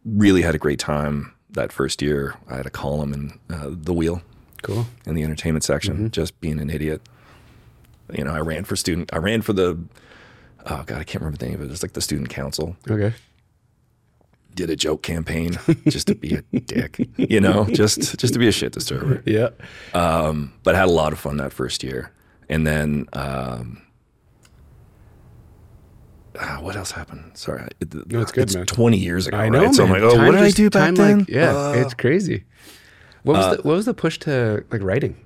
[0.04, 2.34] really had a great time that first year.
[2.48, 4.22] I had a column in uh, the Weal
[4.62, 4.86] Cool.
[5.04, 7.02] in the entertainment section, just being an idiot.
[8.12, 9.10] You know, I ran for student.
[9.12, 9.78] I ran for the.
[10.68, 11.72] Oh God, I can't remember the name of it.
[11.72, 13.12] It's like the student council Okay.
[14.54, 15.56] did a joke campaign
[15.88, 19.22] just to be a dick, you know, just just to be a shit disturber.
[19.26, 19.50] Yeah.
[19.94, 22.10] Um, but had a lot of fun that first year,
[22.48, 23.82] and then um,
[26.38, 27.32] ah, what else happened?
[27.34, 28.66] Sorry, it, No, it's good, It's man.
[28.66, 29.36] twenty years ago.
[29.36, 29.64] I know.
[29.64, 29.74] right?
[29.74, 31.20] So I'm like, oh, Time what did I do back then?
[31.20, 32.44] Like, yeah, Uh, it's crazy.
[33.22, 35.16] What was the what was the push to like writing?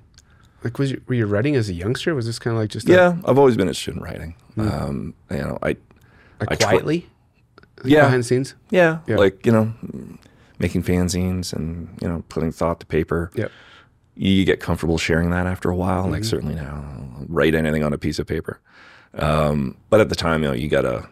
[0.63, 2.13] Like, was you, were you writing as a youngster?
[2.13, 4.35] Was this kind of like just yeah, I've always been interested in writing.
[4.57, 5.75] Um, you know, I
[6.39, 7.07] like I quietly?
[7.77, 8.01] Like, Yeah.
[8.05, 8.55] behind the scenes.
[8.69, 9.17] yeah, Yeah.
[9.17, 9.73] like you know,
[10.59, 13.31] making fanzines and you know putting thought to paper.
[13.35, 13.51] Yep.
[14.15, 16.03] You get comfortable sharing that after a while.
[16.03, 16.11] Mm-hmm.
[16.11, 16.85] Like certainly now,
[17.17, 18.59] I'll write anything on a piece of paper.
[19.13, 21.07] Um, but at the time, you know, you gotta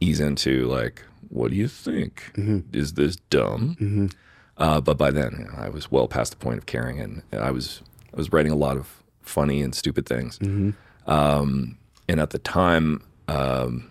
[0.00, 2.32] ease into like, what do you think?
[2.36, 2.76] Mm-hmm.
[2.76, 4.10] Is this dumb?
[4.56, 7.22] Uh, but by then, you know, I was well past the point of caring, and
[7.32, 7.82] I was
[8.12, 10.38] I was writing a lot of funny and stupid things.
[10.38, 10.70] Mm-hmm.
[11.10, 13.90] Um, and at the time, um,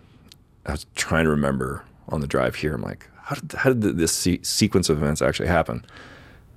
[0.65, 2.75] I was trying to remember on the drive here.
[2.75, 5.85] I'm like, how did how did this se- sequence of events actually happen?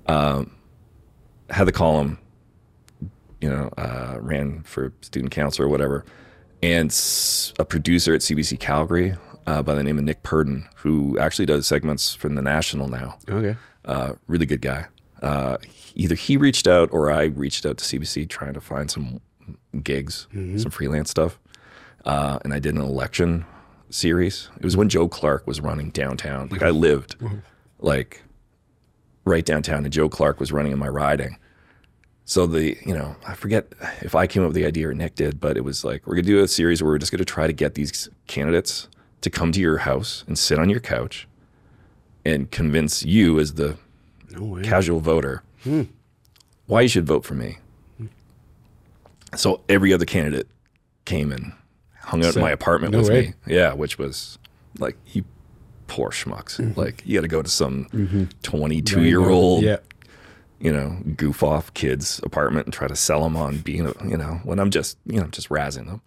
[0.07, 0.51] Um,
[1.53, 2.19] had the column,
[3.41, 6.05] you know, uh, ran for student council or whatever,
[6.62, 6.91] and
[7.59, 9.15] a producer at CBC Calgary
[9.47, 13.19] uh, by the name of Nick Purdon, who actually does segments from the National now.
[13.29, 13.57] Okay.
[13.85, 14.87] Uh, really good guy.
[15.21, 15.57] Uh,
[15.95, 19.21] either he reached out or I reached out to CBC trying to find some
[19.83, 20.27] gigs,
[20.59, 21.38] some freelance stuff.
[22.05, 23.45] Uh, and I did an election
[23.91, 24.49] series.
[24.57, 26.49] It was when Joe Clark was running downtown.
[26.49, 27.17] Like I lived
[27.79, 28.23] like
[29.25, 31.37] right downtown, and Joe Clark was running in my riding.
[32.25, 35.15] So the you know I forget if I came up with the idea or Nick
[35.15, 37.47] did, but it was like we're gonna do a series where we're just gonna try
[37.47, 38.89] to get these candidates
[39.23, 41.27] to come to your house and sit on your couch
[42.25, 43.77] and convince you as the
[44.31, 45.43] No casual voter
[46.67, 47.59] why you should vote for me.
[49.37, 50.47] So every other candidate
[51.05, 51.53] came and
[52.01, 53.35] hung out So- in my apartment no with way.
[53.47, 53.55] me.
[53.55, 54.39] Yeah, which was
[54.79, 55.25] like you
[55.87, 56.77] poor schmucks.
[56.77, 59.79] Like you got to go to some twenty-two year old Yeah.
[60.62, 64.16] You know, goof off kid's apartment and try to sell them on being, a, you
[64.16, 66.01] know, when I'm just, you know, just razzing them.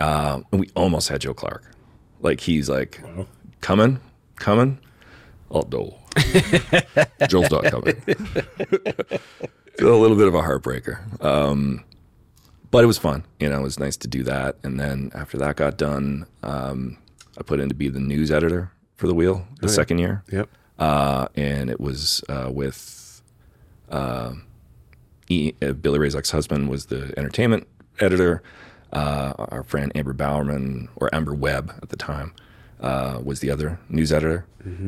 [0.00, 1.62] Uh, and we almost had Joe Clark.
[2.20, 3.00] Like he's like,
[3.60, 4.00] coming,
[4.36, 4.78] coming.
[5.52, 5.96] Oh no,
[7.28, 7.94] Joe's not coming.
[9.78, 11.22] so a little bit of a heartbreaker.
[11.24, 11.84] Um,
[12.70, 13.24] but it was fun.
[13.38, 14.56] You know, it was nice to do that.
[14.64, 16.98] And then after that got done, um,
[17.38, 20.48] I put in to be the news editor for the Weal the second year Yep.
[20.78, 23.05] uh, and it was uh, with
[23.90, 24.32] uh,
[25.28, 27.66] e, uh, Billy Ray's ex-husband was the entertainment
[28.00, 28.42] editor.
[28.92, 32.32] Uh, our friend Amber Bowerman or Amber Webb at the time
[32.80, 34.46] uh, was the other news editor,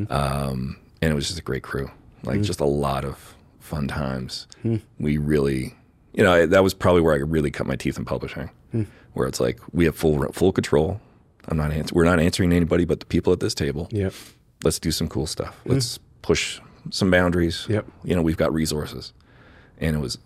[0.09, 1.91] um, and it was just a great crew.
[2.23, 4.47] Like just a lot of fun times.
[4.99, 5.75] We really,
[6.13, 8.49] you know, that was probably where I really cut my teeth in publishing,
[9.13, 10.99] where it's like we have full full control.
[11.47, 14.13] I'm not ans- we're not answering anybody but the people at this table Yep.
[14.63, 15.59] let's do some cool stuff.
[15.65, 17.65] Let's push some boundaries.
[17.69, 17.85] Yep.
[18.03, 19.13] You know, we've got resources.
[19.79, 20.17] And it was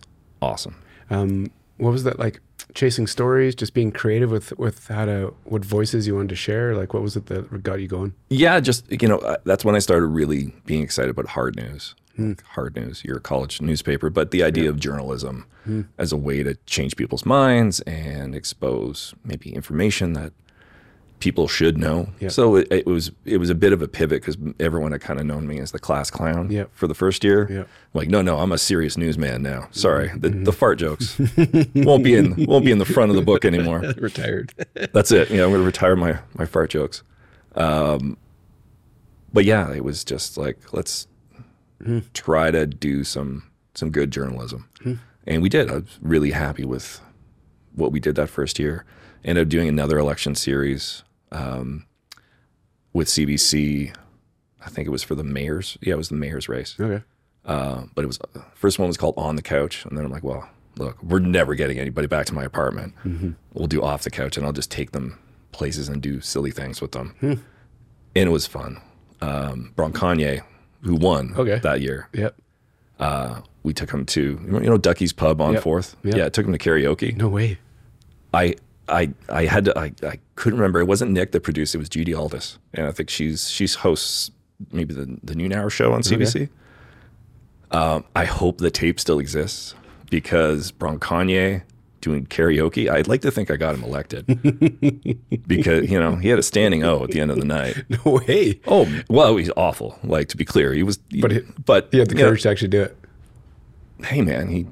[0.42, 0.76] awesome.
[1.10, 2.40] Um, what was that like?
[2.72, 6.74] Chasing stories, just being creative with with how to what voices you wanted to share.
[6.74, 8.14] Like, what was it that got you going?
[8.30, 11.94] Yeah, just, you know, uh, that's when I started really being excited about hard news.
[12.16, 15.46] Like hard news, you're a college newspaper, but the idea of journalism
[15.98, 20.32] as a way to change people's minds and expose maybe information that
[21.20, 22.08] people should know.
[22.20, 22.32] Yep.
[22.32, 25.18] So it, it was it was a bit of a pivot because everyone had kind
[25.18, 26.70] of known me as the class clown Yep.
[26.74, 27.50] for the first year.
[27.50, 27.68] Yep.
[27.94, 29.60] Like, no, no, I'm a serious newsman now.
[29.60, 29.72] Mm-hmm.
[29.72, 30.50] Sorry, the, the mm-hmm.
[30.50, 31.18] fart jokes
[31.74, 33.80] won't be in won't be in the front of the book anymore.
[33.98, 34.52] Retired.
[34.92, 35.30] That's it.
[35.30, 37.02] You know, I'm going to retire my my fart jokes.
[37.54, 38.16] Um,
[39.32, 41.06] but yeah, it was just like let's
[41.82, 42.00] hmm.
[42.12, 44.94] try to do some some good journalism, hmm.
[45.26, 45.70] and we did.
[45.70, 47.00] I was really happy with
[47.74, 48.84] what we did that first year.
[49.24, 51.86] Ended up doing another election series um,
[52.92, 53.94] with CBC.
[54.64, 55.78] I think it was for the mayor's.
[55.80, 56.74] Yeah, it was the mayor's race.
[56.78, 57.02] okay.
[57.44, 58.18] Uh, but it was
[58.54, 61.54] first one was called on the couch, and then I'm like, well, look, we're never
[61.54, 62.94] getting anybody back to my apartment.
[63.52, 65.18] We'll do off the couch, and I'll just take them
[65.52, 67.14] places and do silly things with them.
[67.20, 67.38] And
[68.14, 68.80] it was fun.
[69.20, 70.42] Um, Bronconnier,
[70.82, 71.58] who won Okay.
[71.58, 72.34] that year, Yep.
[72.98, 75.62] uh, we took him to you know Ducky's Pub on Yep.
[75.62, 75.96] Fourth.
[76.02, 76.16] Yep.
[76.16, 77.14] Yeah, took him to karaoke.
[77.16, 77.58] No way.
[78.32, 78.54] I
[78.88, 80.80] I I had to I, I couldn't remember.
[80.80, 81.78] It wasn't Nick that produced it.
[81.78, 84.30] Was Judy Aldous, and I think she's she's hosts
[84.72, 86.48] maybe the the noon hour show on CBC.
[87.70, 89.74] Um, I hope the tape still exists
[90.10, 91.62] because Bronconnier
[92.00, 92.88] doing karaoke.
[92.90, 94.26] I'd like to think I got him elected
[95.46, 97.84] because you know he had a standing O at the end of the night.
[98.04, 98.60] No way.
[98.66, 99.98] Oh well, he's awful.
[100.04, 100.98] Like to be clear, he was.
[101.20, 102.96] But he- but He had the you know, courage to actually do it.
[104.04, 104.66] hey man, he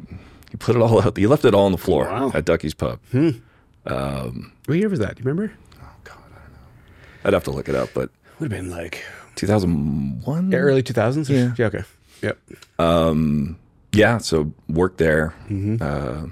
[0.50, 1.16] he put it all out.
[1.16, 2.30] He left it all on the floor Wow.
[2.34, 3.00] at Ducky's Pub.
[3.84, 5.16] What year was that?
[5.16, 5.52] Do you remember?
[5.82, 6.58] Oh God, I don't know.
[7.24, 9.04] I'd have to look it up, but Would have been like
[9.36, 10.50] 2001.
[10.52, 11.28] yeah, early 2000s.
[11.28, 11.54] Yeah.
[11.58, 11.66] Yeah.
[11.66, 11.82] Okay.
[12.22, 12.38] Yep.
[12.78, 13.58] Um,
[13.92, 15.34] yeah, so worked there.
[15.48, 15.76] Mm-hmm.
[15.80, 16.26] Uh,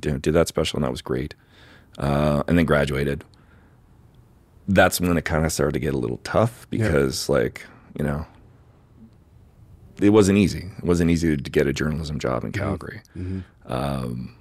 [0.00, 1.34] did, did that special, and that was great.
[1.98, 3.24] Uh, and then graduated.
[4.68, 7.66] That's when it kind of started to get a little tough because, like,
[7.98, 8.26] you know,
[10.00, 10.70] it wasn't easy.
[10.78, 13.00] It wasn't easy to get a journalism job in Calgary.
[13.66, 14.36] Um,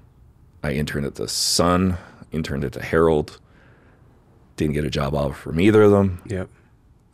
[0.64, 1.98] I interned at the Sun,
[2.32, 3.40] interned at the Herald.
[4.56, 6.22] Didn't get a job offer from either of them.
[6.28, 6.50] Yep.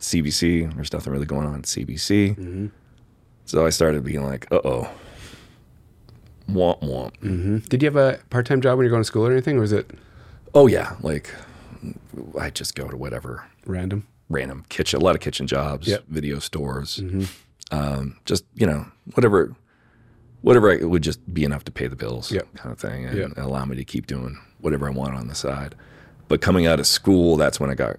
[0.00, 0.74] CBC.
[0.74, 2.70] There's nothing really going on at CBC.
[3.44, 4.90] So I started being like, uh oh.
[6.50, 7.16] Womp womp.
[7.18, 9.56] hmm Did you have a part time job when you're going to school or anything,
[9.56, 9.90] or was it
[10.54, 10.94] Oh, yeah.
[11.02, 11.34] Like,
[12.38, 14.06] I just go to whatever random?
[14.28, 16.04] random kitchen, a lot of kitchen jobs, Yep.
[16.08, 17.00] video stores,
[17.70, 19.54] um, just, you know, whatever.
[20.42, 22.54] Whatever I, would just be enough to pay the bills, Yep.
[22.56, 23.32] kind of thing, and Yep.
[23.38, 25.74] allow me to keep doing whatever I want on the side.
[26.28, 27.96] But coming out of school, that's when I got,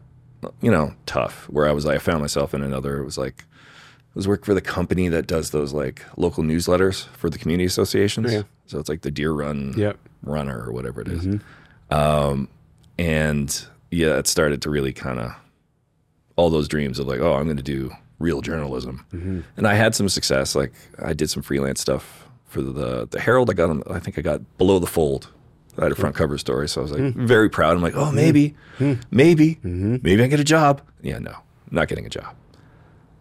[0.62, 1.50] you know, tough.
[1.50, 2.98] Where I was, like, I found myself in another.
[3.00, 7.06] It was like, I was working for the company that does those like local newsletters
[7.10, 8.34] for the community associations.
[8.34, 8.42] Yeah.
[8.66, 9.98] So it's like the Deer Run Yep.
[10.24, 11.40] Runner or whatever it is.
[11.92, 12.50] Um,
[12.98, 15.34] and yeah, it started to really kind of
[16.36, 19.06] all those dreams of like, oh, I'm going to do real journalism.
[19.56, 20.56] And I had some success.
[20.56, 23.50] Like I did some freelance stuff for the the Herald.
[23.50, 25.30] I got, on- I think I got below the fold.
[25.78, 27.76] I had a front cover story, so I was like very proud.
[27.76, 28.56] I'm like, oh, maybe,
[29.12, 30.82] maybe, maybe I get a job.
[31.02, 31.36] Yeah, no,
[31.72, 32.36] not getting a job.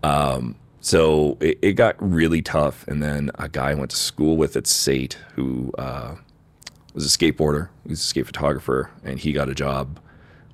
[0.02, 2.86] Um, so it, it got really tough.
[2.88, 6.14] And then a guy I went to school with at SAIT, who uh,
[6.94, 9.98] was a skateboarder, he was a skate photographer, and he got a job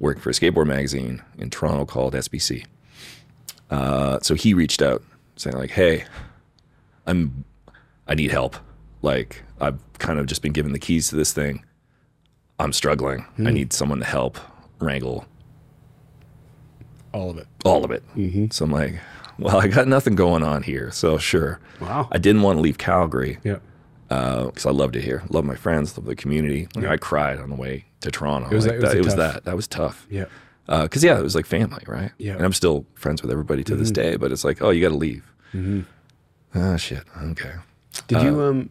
[0.01, 2.65] working for a skateboard magazine in Toronto called SBC.
[3.71, 5.03] Uh, so he reached out
[5.37, 6.05] saying like, "Hey,
[7.07, 7.45] I'm,
[8.09, 8.57] I need help.
[9.03, 11.65] Like I've kind of just been given the keys to this thing.
[12.63, 13.21] I'm struggling.
[13.39, 13.51] I hmm.
[13.51, 14.39] need someone to help
[14.79, 15.27] wrangle
[17.13, 17.47] All of it.
[17.65, 18.03] all of it.
[18.17, 18.47] Mm-hmm.
[18.51, 19.01] So I'm like,
[19.39, 20.91] well, I got nothing going on here.
[20.91, 21.61] So sure.
[21.81, 22.09] Wow.
[22.11, 23.59] I didn't want to leave Calgary Yeah.
[24.11, 25.23] Uh, because I loved it here.
[25.31, 26.69] Love my friends, love the community.
[26.75, 28.51] Like, I cried on the way to Toronto.
[28.51, 29.45] was- Like, it was that, it was that.
[29.45, 30.07] That was tough.
[30.11, 30.27] Yeah.
[30.69, 32.13] Uh, because yeah, it was like family, right?
[32.19, 32.35] Yeah.
[32.35, 34.11] And I'm still friends with everybody to this mm-hmm.
[34.11, 34.17] day.
[34.17, 35.25] But it's like, oh, you got to leave.
[35.55, 35.81] Mm-hmm.
[36.55, 37.05] Ah, shit.
[37.23, 37.55] Okay.
[38.07, 38.71] Did you uh, um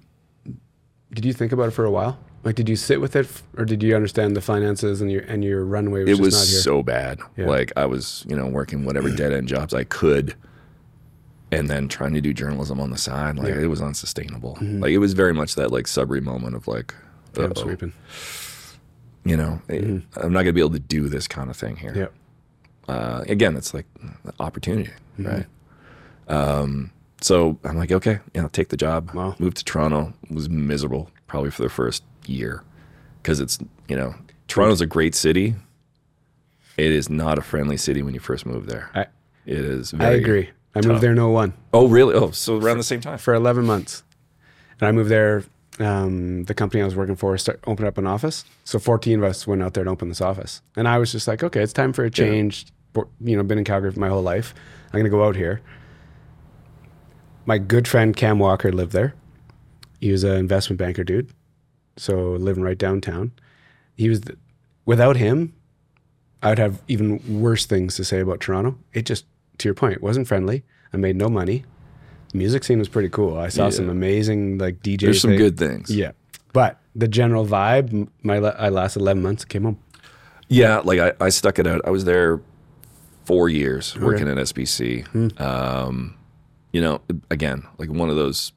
[1.13, 2.17] did you think about it for a while?
[2.43, 5.21] Like did you sit with it f- or did you understand the finances and your
[5.21, 6.59] and your runway was it just was not here?
[6.61, 7.19] so bad.
[7.37, 7.45] Yeah.
[7.47, 10.35] Like I was, you know, working whatever dead end jobs I could,
[11.51, 13.37] and then trying to do journalism on the side.
[13.37, 13.53] Like Yeah.
[13.55, 13.63] Mm-hmm.
[13.65, 14.57] it was unsustainable.
[14.61, 16.93] Like it was very much that like Sudbury moment of like,
[17.37, 17.93] I'm sweeping.
[19.23, 21.93] you know, eh, I'm not gonna be able to do this kind of thing here.
[21.93, 22.91] Mm-hmm.
[22.91, 23.85] Uh, again, it's like
[24.39, 25.27] opportunity, Mm-hmm.
[25.27, 25.45] right?
[26.27, 29.11] Um, so I'm like, okay, yeah, I'll take the job.
[29.13, 29.35] Wow.
[29.39, 30.13] Moved to Toronto.
[30.29, 32.63] Was miserable probably for the first year
[33.21, 33.57] because it's
[33.87, 34.15] you know
[34.47, 35.55] Toronto's a great city.
[36.77, 38.89] It is not a friendly city when you first move there.
[38.95, 39.01] I
[39.45, 39.93] It is.
[39.93, 40.49] I agree.
[40.73, 40.89] I tough.
[40.93, 42.15] moved there in 01 Oh, really?
[42.15, 43.17] Oh, so around the same time.
[43.17, 44.03] for 11 months.
[44.79, 45.43] And I moved there
[45.79, 48.45] um, the company I was working for start opened up an office.
[48.63, 50.61] So 14 of us went out there and opened this office.
[50.77, 52.67] And I was just like, okay, it's time for a change.
[52.93, 54.53] Bo- You know, been in Calgary for my whole life.
[54.87, 55.61] I'm going to go out here.
[57.45, 59.13] My good friend Cam Walker lived there.
[59.99, 61.31] He was an investment banker dude.
[61.97, 63.31] So living right downtown.
[63.95, 64.37] He was, the,
[64.85, 65.53] without him,
[66.41, 68.77] I'd have even worse things to say about Toronto.
[68.93, 69.25] It just,
[69.59, 70.63] to your point, wasn't friendly.
[70.93, 71.65] I made no money.
[72.31, 73.37] The Music scene was pretty cool.
[73.37, 73.69] I saw Yeah.
[73.71, 75.01] some amazing like DJ.
[75.01, 75.89] There's some thing- good things.
[75.89, 76.11] Yeah,
[76.53, 79.43] but the general vibe, my I lasted eleven months.
[79.45, 79.77] Came home.
[80.47, 81.81] Yeah, like I, I stuck it out.
[81.85, 82.39] I was there
[83.25, 85.05] four years working at SBC.
[85.07, 85.27] Hmm.
[85.43, 86.15] Um,
[86.71, 88.51] you know, again, like one of those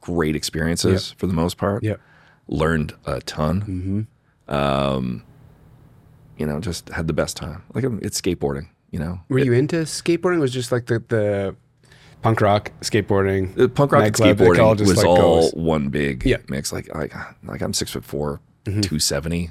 [0.00, 1.82] great experiences for the most part.
[1.82, 1.96] Yeah,
[2.46, 4.06] Learned a ton.
[4.48, 5.22] Um,
[6.38, 7.62] you know, just had the best time.
[7.74, 8.68] Like um, it's skateboarding.
[8.90, 10.40] You know, were you into skateboarding?
[10.40, 11.56] Was just like the the
[12.22, 13.54] punk rock skateboarding?
[13.54, 14.34] The punk rock and it all
[14.74, 15.52] skateboarding was like, all goes.
[15.54, 16.38] one big Yeah.
[16.38, 16.54] Mm-hmm.
[16.54, 16.72] mix.
[16.72, 17.12] Like, like,
[17.44, 18.40] like I'm six foot 4
[18.82, 19.50] two seventy.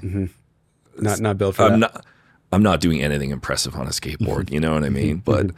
[0.98, 1.94] Not not built for I'm that.
[1.94, 2.06] not.
[2.50, 4.50] I'm not doing anything impressive on a skateboard.
[4.50, 5.18] You know what I mean?
[5.18, 5.50] But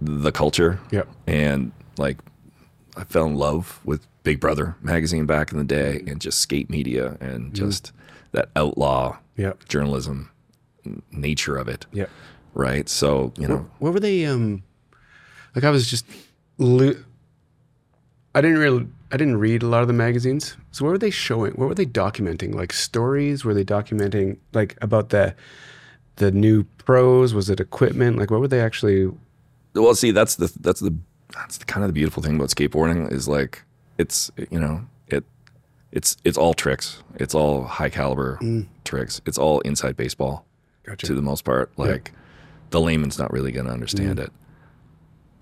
[0.00, 1.08] the culture, Yep.
[1.26, 2.18] and like,
[2.96, 6.68] I fell in love with Big Brother magazine back in the day, and just skate
[6.70, 7.92] media, and just
[8.32, 9.16] that outlaw
[9.68, 10.30] journalism
[11.10, 11.86] nature of it.
[11.92, 12.10] Yep.
[12.54, 12.88] Right.
[12.88, 14.24] So you know, What were they?
[14.26, 14.62] Um,
[15.54, 16.04] like I was just,
[16.58, 16.94] lo-
[18.34, 20.56] I didn't really, I didn't read a lot of the magazines.
[20.72, 21.52] So what were they showing?
[21.54, 22.54] What were they documenting?
[22.54, 23.44] Like stories?
[23.44, 25.34] Were they documenting like about the,
[26.16, 27.34] the new pros?
[27.34, 28.16] Was it equipment?
[28.18, 29.10] Like what were they actually?
[29.74, 30.94] Well, see, that's the that's the
[31.32, 33.62] that's the kind of the beautiful thing about skateboarding is like
[33.98, 35.24] it's you know it
[35.92, 37.02] it's it's all tricks.
[37.16, 38.66] It's all high caliber mm.
[38.84, 39.20] tricks.
[39.26, 40.44] It's all inside baseball
[40.84, 41.06] Gotcha.
[41.06, 41.70] to the most part.
[41.76, 42.12] Like
[42.70, 44.24] the layman's not really going to understand mm.
[44.24, 44.32] it.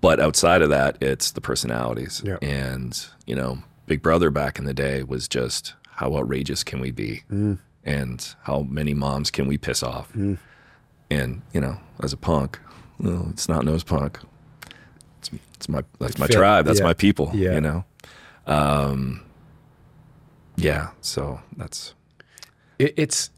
[0.01, 2.21] But outside of that, it's the personalities.
[2.23, 2.37] Yeah.
[2.41, 6.91] And you know, Big Brother back in the day was just how outrageous can we
[6.91, 7.57] be, mm.
[7.83, 10.13] and how many moms can we piss off?
[11.11, 12.59] And you know, as a punk,
[12.99, 14.19] well, it's not nose punk.
[15.19, 16.35] It's, it's my that's my Fit.
[16.35, 16.65] tribe.
[16.65, 16.85] That's Yeah.
[16.85, 17.31] my people.
[17.33, 17.53] Yeah.
[17.55, 17.85] You know.
[18.47, 19.21] Um,
[20.55, 20.89] yeah.
[21.01, 21.93] So that's
[22.77, 23.29] It, it's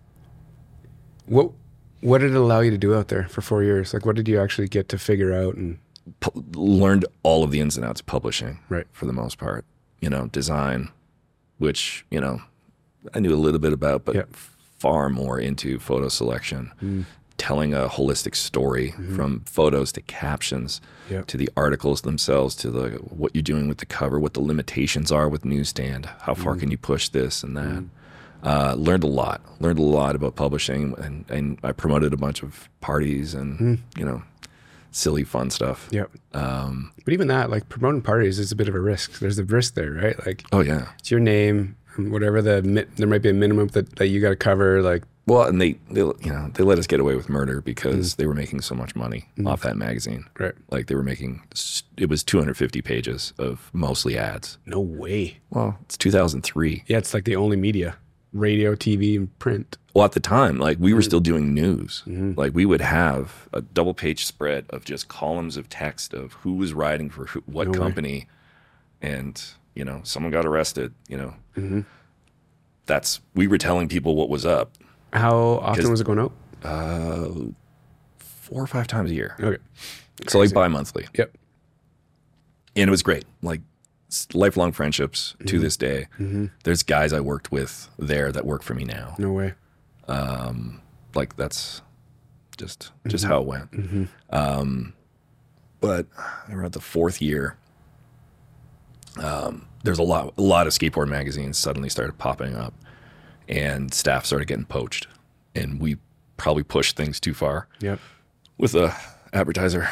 [1.26, 1.52] what
[2.02, 3.94] what did it allow you to do out there for four years?
[3.94, 5.56] Like what did you actually get to figure out?
[5.56, 5.78] And
[6.20, 8.60] pu- learned all of the ins and outs of publishing.
[8.70, 8.88] Right.
[8.92, 9.66] For the most part,
[10.00, 10.90] you know, design,
[11.60, 12.42] which you know,
[13.14, 14.28] I knew a little bit about, but
[14.80, 16.72] far more into photo selection.
[16.82, 17.06] Mm.
[17.48, 21.24] Telling a holistic story from photos to captions Mm-hmm.
[21.24, 22.90] To the articles themselves to the
[23.22, 26.60] what you're doing with the cover, what the limitations are with newsstand, how far Mm.
[26.62, 27.84] can you push this and that.
[28.44, 29.42] Uh, learned a lot.
[29.60, 33.78] Learned a lot about publishing, and, and I promoted a bunch of parties and Mm.
[34.00, 34.22] you know,
[34.92, 35.88] silly fun stuff.
[35.92, 39.20] yeah, um, but even that, like promoting parties, is a bit of a risk.
[39.20, 40.18] There's a risk there, right?
[40.26, 40.84] Like Oh yeah.
[41.00, 42.56] it's your name, whatever the
[42.96, 44.82] there might be a minimum that, that you got to cover.
[44.82, 48.16] Like Well, and they, they, you know, they let us get away with murder because
[48.16, 50.26] they were making so much money off that magazine.
[50.40, 50.56] right?
[50.72, 54.58] Like they were making, s- it was 250 pages of mostly ads.
[54.66, 55.38] No way.
[55.52, 56.84] Well, it's 2003.
[56.88, 57.98] Yeah, it's like the only media.
[58.34, 59.78] radio, TV, and print.
[59.94, 60.96] Well, at the time, like we Mm-hmm.
[60.96, 62.04] were still doing news.
[62.08, 66.54] Like we would have a double page spread of just columns of text of who
[66.54, 67.78] was riding for who, what No way.
[67.78, 68.28] company,
[69.02, 69.42] and
[69.76, 70.94] you know, someone got arrested.
[71.10, 71.82] You know, Mm-hmm.
[72.86, 74.78] that's we were telling people what was up
[75.14, 76.32] How often was it going out?
[78.20, 79.36] four or five times a year.
[79.40, 79.62] Okay.
[80.28, 81.08] So like bi-monthly.
[81.18, 81.36] Yep.
[82.76, 83.26] and it was great.
[83.42, 83.62] Like
[84.34, 85.62] lifelong friendships to Mm-hmm.
[85.64, 86.08] this day.
[86.64, 89.16] There's guys I worked with there that work for me now.
[89.18, 89.54] No way.
[91.16, 91.82] Like that's
[92.58, 93.34] just just Mm-hmm.
[93.34, 94.10] how it went.
[94.30, 94.94] Um,
[95.80, 96.08] but
[96.50, 97.58] around the fourth year,
[99.22, 102.74] um, there's a lot a lot of skateboard magazines suddenly started popping up,
[103.52, 105.08] and staff started getting poached,
[105.54, 105.98] and we
[106.38, 108.00] probably pushed things too far Yep.
[108.58, 108.96] with a
[109.34, 109.88] advertiser.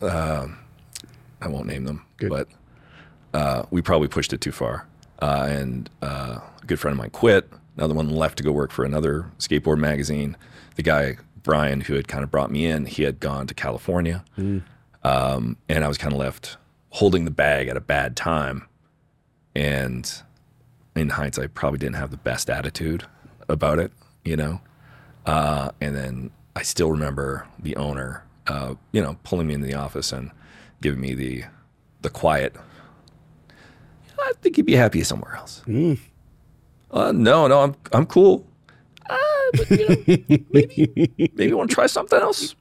[0.00, 0.58] Um,
[1.40, 2.30] I won't name them, Good.
[2.30, 2.48] but
[3.34, 4.86] uh, we probably pushed it too far.
[5.20, 7.48] Uh, and uh, a good friend of mine quit.
[7.76, 10.36] Another one left to go work for another skateboard magazine.
[10.76, 14.24] The guy Brian, who had kind of brought me in, he had gone to California,
[15.04, 16.56] um, and I was kind of left
[16.90, 18.66] holding the bag at a bad time.
[19.54, 20.12] And
[20.96, 23.04] in hindsight, probably didn't have the best attitude
[23.48, 23.92] about it,
[24.24, 24.60] you know.
[25.26, 29.74] Uh, and then I still remember the owner, uh, you know, pulling me into the
[29.74, 30.30] office and
[30.80, 31.44] giving me the
[32.02, 32.56] the quiet.
[34.18, 35.62] I think you'd be happy somewhere else.
[36.90, 38.46] Uh, no, no, I'm I'm cool.
[39.08, 39.16] Uh,
[39.54, 39.96] but, you know,
[40.52, 42.54] maybe maybe you want to try something else.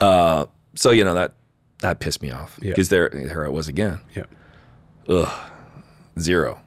[0.00, 1.34] Uh, so you know that
[1.80, 2.70] that pissed me off Yeah.
[2.70, 4.00] because there there I was again.
[4.14, 4.28] Yep.
[5.08, 5.50] Ugh,
[6.20, 6.60] 0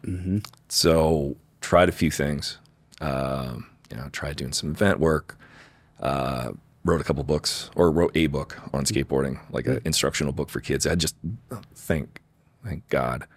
[0.69, 2.57] So tried a few things.
[2.99, 5.37] Um, you know, tried doing some event work.
[5.99, 6.51] Uh,
[6.83, 10.59] wrote a couple books, or wrote a book on skateboarding, like an instructional book for
[10.59, 10.87] kids.
[10.87, 11.15] I just
[11.75, 12.21] thank,
[12.65, 13.27] thank God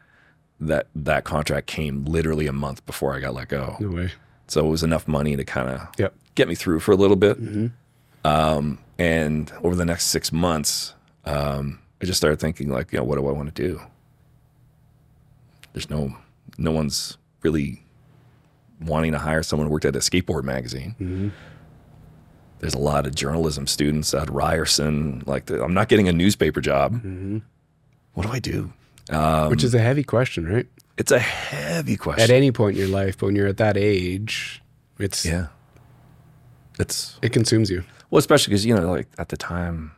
[0.60, 3.76] that that contract came literally a month before I got let go.
[3.80, 4.12] No way.
[4.48, 6.14] So it was enough money to kind of Yep.
[6.36, 7.36] get me through for a little bit.
[8.24, 10.94] Um, and over the next six months,
[11.26, 13.80] um, I just started thinking like, you know, what do I want to do?
[15.74, 16.16] There's no,
[16.56, 17.84] no one's really
[18.80, 20.94] wanting to hire someone who worked at a skateboard magazine.
[20.98, 21.28] Mm-hmm.
[22.60, 25.22] There's a lot of journalism students at Ryerson.
[25.26, 26.94] Like, I'm not getting a newspaper job.
[26.94, 27.38] Mm-hmm.
[28.14, 28.72] What do I do?
[29.08, 30.66] Which um, is a heavy question, right?
[30.96, 32.22] It's a heavy question.
[32.22, 34.62] At any point in your life, but when you're at that age,
[34.98, 35.48] it's yeah.
[36.78, 37.84] It's it consumes you.
[38.10, 39.92] Well, especially because you know, like at the time,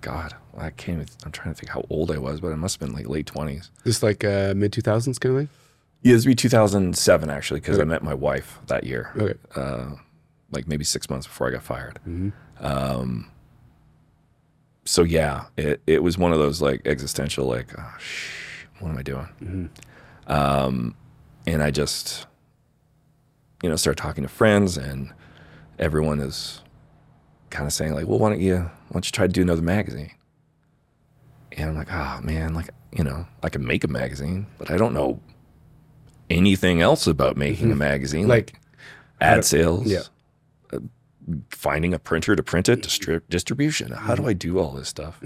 [0.00, 1.00] God, I can't.
[1.00, 3.08] Even, I'm trying to think how old I was, but it must have been like
[3.08, 3.70] late twenties.
[3.84, 5.48] Just like uh, mid two thousands kind of thing.
[6.02, 9.10] Yeah, it was 2007 actually, because I met my wife that year.
[9.16, 9.38] Okay.
[9.56, 9.96] Uh,
[10.52, 11.98] like maybe six months before I got fired.
[12.60, 13.30] Um,
[14.84, 18.98] so yeah, it it was one of those like existential, like, oh, shh, what am
[18.98, 19.70] I doing?
[20.28, 20.94] Um,
[21.46, 22.26] and I just,
[23.62, 25.12] you know, start talking to friends, and
[25.78, 26.62] everyone is
[27.50, 29.62] kind of saying like, well, why don't you why don't you try to do another
[29.62, 30.12] magazine?
[31.62, 34.76] And I'm like, oh man, like you know, I can make a magazine, but I
[34.76, 35.20] don't know
[36.30, 38.60] anything else about making a magazine, Like,
[39.20, 40.02] ad sales, yeah.
[40.72, 40.78] uh,
[41.50, 43.92] finding a printer to print it, distri- distribution.
[43.92, 45.20] How do I do all this stuff?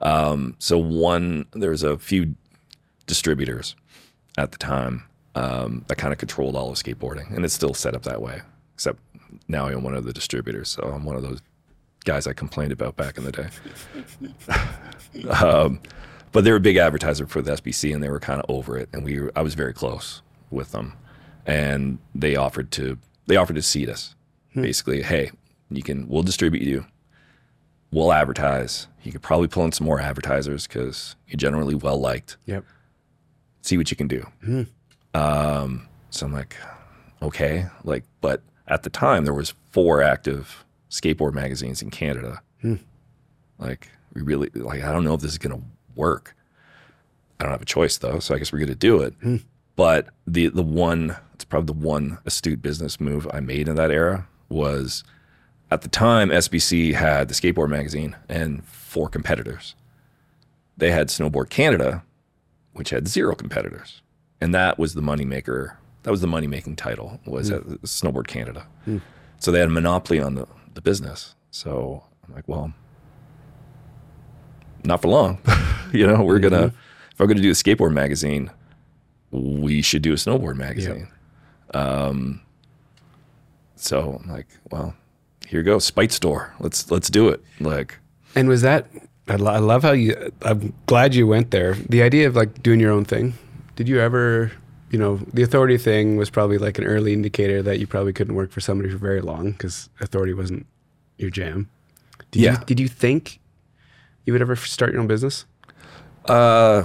[0.00, 2.34] Um, so one, there's a few
[3.06, 3.74] distributors
[4.36, 5.04] at the time
[5.34, 8.42] um, that kind of controlled all of skateboarding, and it's still set up that way.
[8.74, 8.98] Except
[9.48, 11.40] now I own one of the distributors, so I'm one of those
[12.04, 13.48] guys I complained about back in the day.
[15.30, 15.80] um,
[16.32, 18.76] but they were a big advertiser for the SBC, and they were kind of over
[18.76, 18.88] it.
[18.92, 20.94] And we, were, I was very close with them,
[21.46, 24.14] and they offered to, they offered to seat us.
[24.54, 25.30] Basically, hey,
[25.70, 26.84] you can, we'll distribute you,
[27.90, 28.86] we'll advertise.
[29.02, 32.36] You could probably pull in some more advertisers because you're generally well liked.
[32.46, 32.64] Yep.
[33.62, 34.26] See what you can do.
[35.14, 36.56] Um, so I'm like,
[37.22, 42.42] okay, like, but at the time there was four active skateboard magazines in Canada.
[42.60, 42.76] Hmm.
[43.58, 44.82] Like, we really like.
[44.82, 45.60] I don't know if this is gonna
[45.94, 46.34] work.
[47.38, 49.14] I don't have a choice though, so I guess we're gonna do it.
[49.22, 49.36] Hmm.
[49.76, 53.90] But the the one, it's probably the one astute business move I made in that
[53.90, 55.04] era was,
[55.70, 59.74] at the time, SBC had the skateboard magazine and four competitors.
[60.76, 62.02] They had Snowboard Canada,
[62.72, 64.02] which had zero competitors,
[64.40, 65.74] and that was the moneymaker.
[66.04, 67.56] That was the money making title was hmm.
[67.56, 68.66] at Snowboard Canada.
[69.40, 70.46] So they had a monopoly on the,
[70.78, 71.34] the business.
[71.50, 72.72] So I'm like, well,
[74.84, 75.38] not for long.
[75.92, 76.72] you know, we're gonna
[77.12, 78.50] if I'm gonna do a skateboard magazine,
[79.32, 81.08] we should do a snowboard magazine.
[81.74, 82.42] Um,
[83.74, 84.94] so I'm like, well,
[85.48, 86.54] here you go, Spite Store.
[86.60, 87.42] Let's let's do it.
[87.58, 87.98] Like,
[88.36, 88.86] And was that?
[89.26, 90.32] I, lo- I love how you.
[90.42, 91.74] I'm glad you went there.
[91.74, 93.34] The idea of like doing your own thing.
[93.74, 94.52] Did you ever
[94.90, 98.34] you know, the authority thing was probably like an early indicator that you probably couldn't
[98.34, 100.66] work for somebody for very long because authority wasn't
[101.18, 101.68] your jam.
[102.30, 102.52] Did Yeah.
[102.60, 103.40] You, did you think
[104.24, 105.44] you would ever start your own business?
[106.26, 106.84] Uh,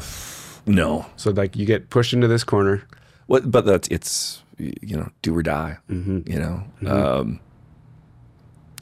[0.65, 1.05] no.
[1.17, 2.83] So like you get pushed into this corner.
[3.27, 3.49] What?
[3.51, 5.77] But that's it's you know do or die.
[5.89, 6.31] Mm-hmm.
[6.31, 7.39] You know, um,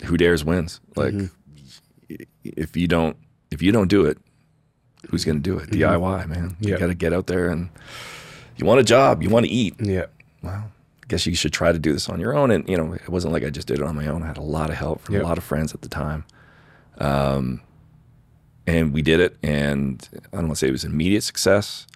[0.05, 0.79] who dares wins.
[0.95, 2.15] Like Mm-hmm.
[2.43, 3.17] if you don't
[3.51, 4.17] if you don't do it,
[5.09, 5.69] who's going to do it?
[5.71, 6.55] DIY, man.
[6.59, 7.69] You got to get out there and
[8.61, 9.75] you want a job, you want to eat.
[9.79, 10.05] Yeah.
[10.43, 10.71] Well,
[11.03, 12.51] I guess you should try to do this on your own.
[12.51, 14.23] And you know, it wasn't like I just did it on my own.
[14.23, 15.23] I had a lot of help from Yep.
[15.23, 16.25] a lot of friends at the time.
[16.97, 17.61] Um,
[18.67, 21.87] and we did it, and I don't want to say it was an immediate success,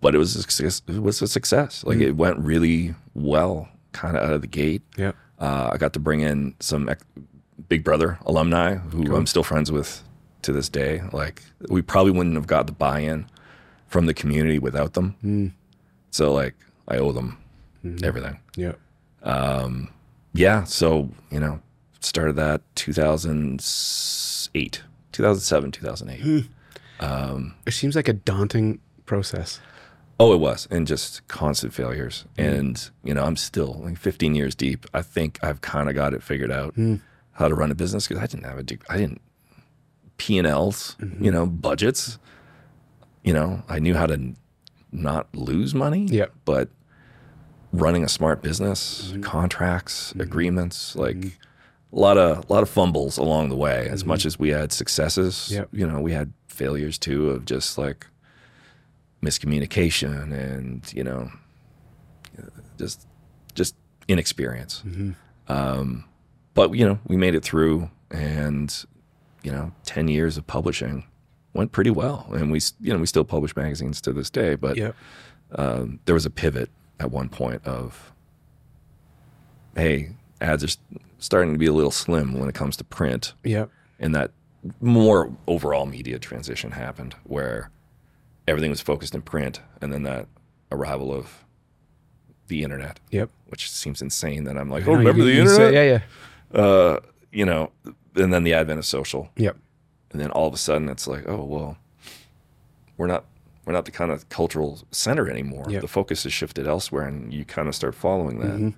[0.00, 0.82] but it was a success.
[0.86, 1.82] It was a success.
[1.84, 4.82] Like it went really well, kind of out of the gate.
[4.96, 5.12] Yeah.
[5.40, 7.04] Uh, I got to bring in some ex-
[7.68, 10.02] Big Brother alumni who I'm still friends with
[10.42, 11.02] to this day.
[11.12, 13.26] Like we probably wouldn't have got the buy-in
[13.88, 15.16] from the community without them.
[15.20, 15.48] Hmm.
[16.10, 16.54] So like
[16.86, 17.38] I owe them
[17.82, 17.96] hmm.
[18.04, 18.38] everything.
[18.56, 18.72] Yeah.
[19.22, 19.90] Um,
[20.32, 20.64] yeah.
[20.64, 21.60] So you know,
[22.00, 24.82] started that 2008,
[25.12, 26.20] 2007, 2008.
[26.20, 26.38] Hmm.
[27.00, 29.60] Um, it seems like a daunting process.
[30.20, 32.24] Oh, it was, and just constant failures.
[32.36, 34.84] And you know, I'm still like 15 years deep.
[34.92, 36.74] I think I've kind of got it figured out
[37.32, 39.20] how to run a business because I didn't have a, I didn't
[40.16, 41.24] P and Ls, mm-hmm.
[41.24, 42.18] you know, budgets.
[43.28, 44.32] You know, I knew how to
[44.90, 46.06] not lose money.
[46.06, 46.32] Yep.
[46.46, 46.70] but
[47.74, 49.20] running a smart business, mm-hmm.
[49.20, 50.22] contracts, mm-hmm.
[50.22, 51.22] agreements, like
[51.92, 53.86] a lot of a lot of fumbles along the way.
[53.90, 54.28] As much mm-hmm.
[54.28, 55.68] as we had successes, Yep.
[55.72, 58.06] you know, we had failures too of just like
[59.22, 61.30] miscommunication and you know
[62.78, 63.06] just
[63.54, 63.74] just
[64.08, 64.82] inexperience.
[65.48, 66.06] Um,
[66.54, 68.74] but you know, we made it through, and
[69.42, 71.04] you know, ten years of publishing
[71.58, 74.54] went pretty well, and we you know we still publish magazines to this day.
[74.54, 74.92] But Yeah.
[75.56, 78.12] um, there was a pivot at one point of,
[79.76, 80.78] hey, ads are
[81.18, 83.66] starting to be a little slim when it comes to print, Yeah.
[83.98, 84.30] and that
[84.80, 87.70] more overall media transition happened where
[88.46, 90.26] everything was focused in print, and then that
[90.70, 91.44] arrival of
[92.46, 93.30] the internet, Yep.
[93.48, 94.44] which seems insane.
[94.44, 95.72] That I'm like, oh, remember you- the you internet?
[95.72, 96.00] say- yeah.
[96.54, 96.60] Yeah.
[96.60, 97.00] uh,
[97.32, 97.70] you know,
[98.14, 99.56] and then the advent of social, Yep.
[100.12, 101.76] And then all of a sudden it's like, oh well,
[102.96, 103.24] we're not
[103.64, 105.66] we're not the kind of cultural center anymore.
[105.68, 105.82] Yep.
[105.82, 108.74] The focus has shifted elsewhere, and you kind of start following that.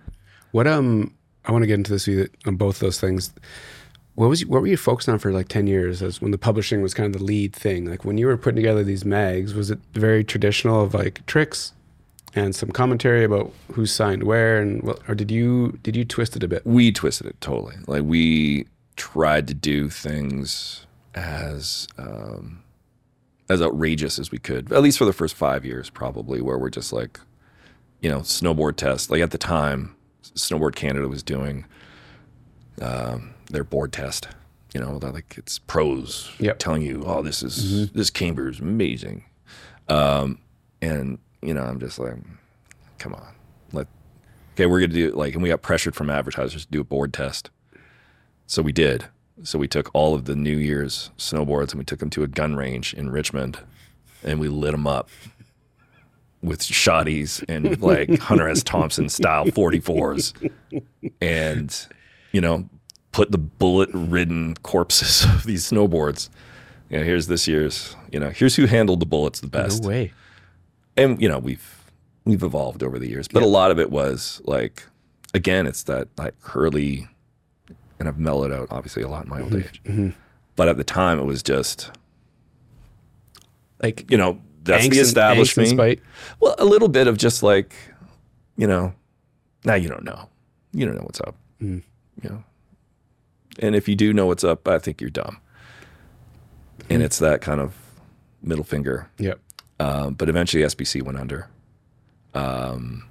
[0.50, 1.14] What um
[1.44, 3.32] I want to get into this with on both those things.
[4.16, 6.02] What was you, what were you focused on for like ten years?
[6.02, 7.86] As when the publishing was kind of the lead thing.
[7.86, 11.72] Like when you were putting together these mags, was it very traditional of like tricks
[12.34, 16.36] and some commentary about who signed where and what, or did you did you twist
[16.36, 16.66] it a bit?
[16.66, 17.76] We twisted it totally.
[17.86, 18.66] Like we
[18.96, 22.62] tried to do things as um,
[23.48, 26.70] as outrageous as we could, at least for the first five years, probably, where we're
[26.70, 27.18] just like,
[28.00, 29.10] you know, snowboard test.
[29.10, 31.64] Like at the time, Snowboard Canada was doing
[32.80, 34.28] um, their board test.
[34.74, 36.58] You know, like it's pros Yep.
[36.60, 39.24] telling you, oh, this is this camber is amazing,
[39.88, 40.38] um,
[40.80, 42.14] and you know, I'm just like,
[42.98, 43.34] come on,
[43.72, 43.88] let
[44.54, 46.84] okay, we're gonna do it like, and we got pressured from advertisers to do a
[46.84, 47.50] board test.
[48.46, 49.06] So we did.
[49.42, 52.26] So we took all of the New Year's snowboards and we took them to a
[52.28, 53.58] gun range in Richmond,
[54.22, 55.08] and we lit them up
[56.42, 58.62] with shotties and like Hunter S.
[58.62, 60.50] Thompson style 44s,
[61.20, 61.86] and
[62.32, 62.68] you know,
[63.12, 66.28] put the bullet-ridden corpses of these snowboards.
[66.88, 67.96] You know, here's this year's.
[68.12, 70.12] You know, here's who handled the bullets the best No way.
[70.96, 71.90] and you know we've
[72.24, 74.82] we've evolved over the years but a lot of it was like
[75.32, 77.08] again it's that like curly
[78.00, 79.80] and i've mellowed out obviously a lot in my old age.
[80.56, 81.90] But at the time it was just
[83.82, 85.78] Like you know that's the establishment.
[85.78, 86.00] and
[86.40, 87.72] well a little bit of just like
[88.56, 88.92] you know
[89.64, 90.28] now you don't know.
[90.72, 91.36] You don't know what's up.
[91.60, 91.82] You
[92.22, 92.44] know?
[93.58, 95.38] And if you do know what's up i think you're dumb.
[96.88, 97.74] And it's that kind of
[98.42, 99.08] middle finger.
[99.18, 99.38] Yep.
[99.78, 101.48] um, but eventually SBC went under.
[102.34, 103.04] Um,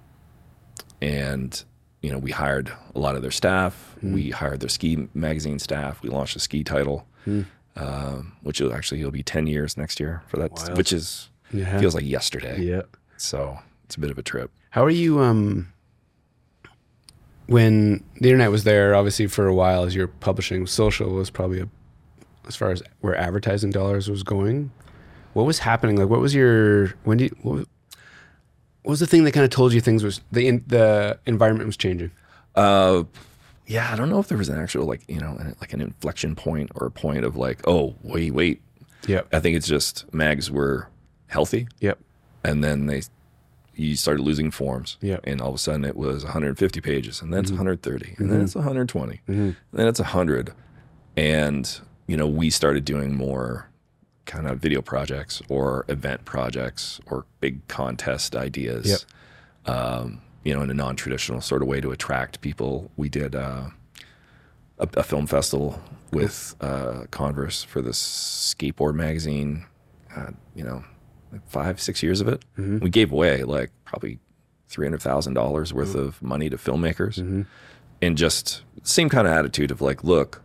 [1.01, 1.63] and,
[2.01, 3.95] you know, we hired a lot of their staff.
[4.01, 6.01] We hired their ski magazine staff.
[6.01, 7.05] We launched a ski title,
[7.75, 10.77] um, which will actually, it'll be 10 years next year for that, Wild.
[10.77, 11.77] which is, Yeah.
[11.79, 12.61] feels like yesterday.
[12.61, 12.83] Yeah.
[13.17, 14.51] So it's a bit of a trip.
[14.71, 15.73] How are you um
[17.47, 21.59] when the internet was there obviously for a while as you're publishing social was probably
[21.61, 21.67] a
[22.47, 24.71] as far as where advertising dollars was going
[25.33, 27.65] what was happening like what was your when did what, was-
[28.83, 31.67] what was the thing that kind of told you things was the in, the environment
[31.67, 32.11] was changing
[32.55, 33.03] Uh,
[33.67, 36.35] yeah, I don't know if there was an actual, like, you know, like an inflection
[36.35, 38.61] point or a point of like, oh, wait, wait.
[39.07, 40.87] yep I think it's just mags were
[41.27, 41.67] healthy.
[41.79, 41.99] yep
[42.43, 43.01] and then they
[43.75, 44.97] you started losing forms.
[45.01, 45.19] Yeah.
[45.23, 47.53] And all of a sudden it was 150 pages and then Mm-hmm.
[47.53, 50.51] it's 130 and then it's 120 and then it's 100.
[51.15, 53.68] And, you know, we started doing more
[54.29, 59.05] kind of video projects or event projects or big contest ideas.
[59.65, 59.75] Yep.
[59.75, 62.89] Um, you know, in a non-traditional sort of way to attract people.
[62.95, 63.65] We did uh,
[64.77, 65.81] a, a film festival
[66.13, 67.99] with uh, Converse for this
[68.57, 69.65] skateboard magazine.
[70.15, 70.83] Uh, you know,
[71.31, 72.43] like five, six years of it.
[72.79, 74.19] We gave away like probably
[74.69, 77.17] three hundred thousand dollars worth of money to filmmakers,
[78.01, 80.41] and just same kind of attitude of like, look,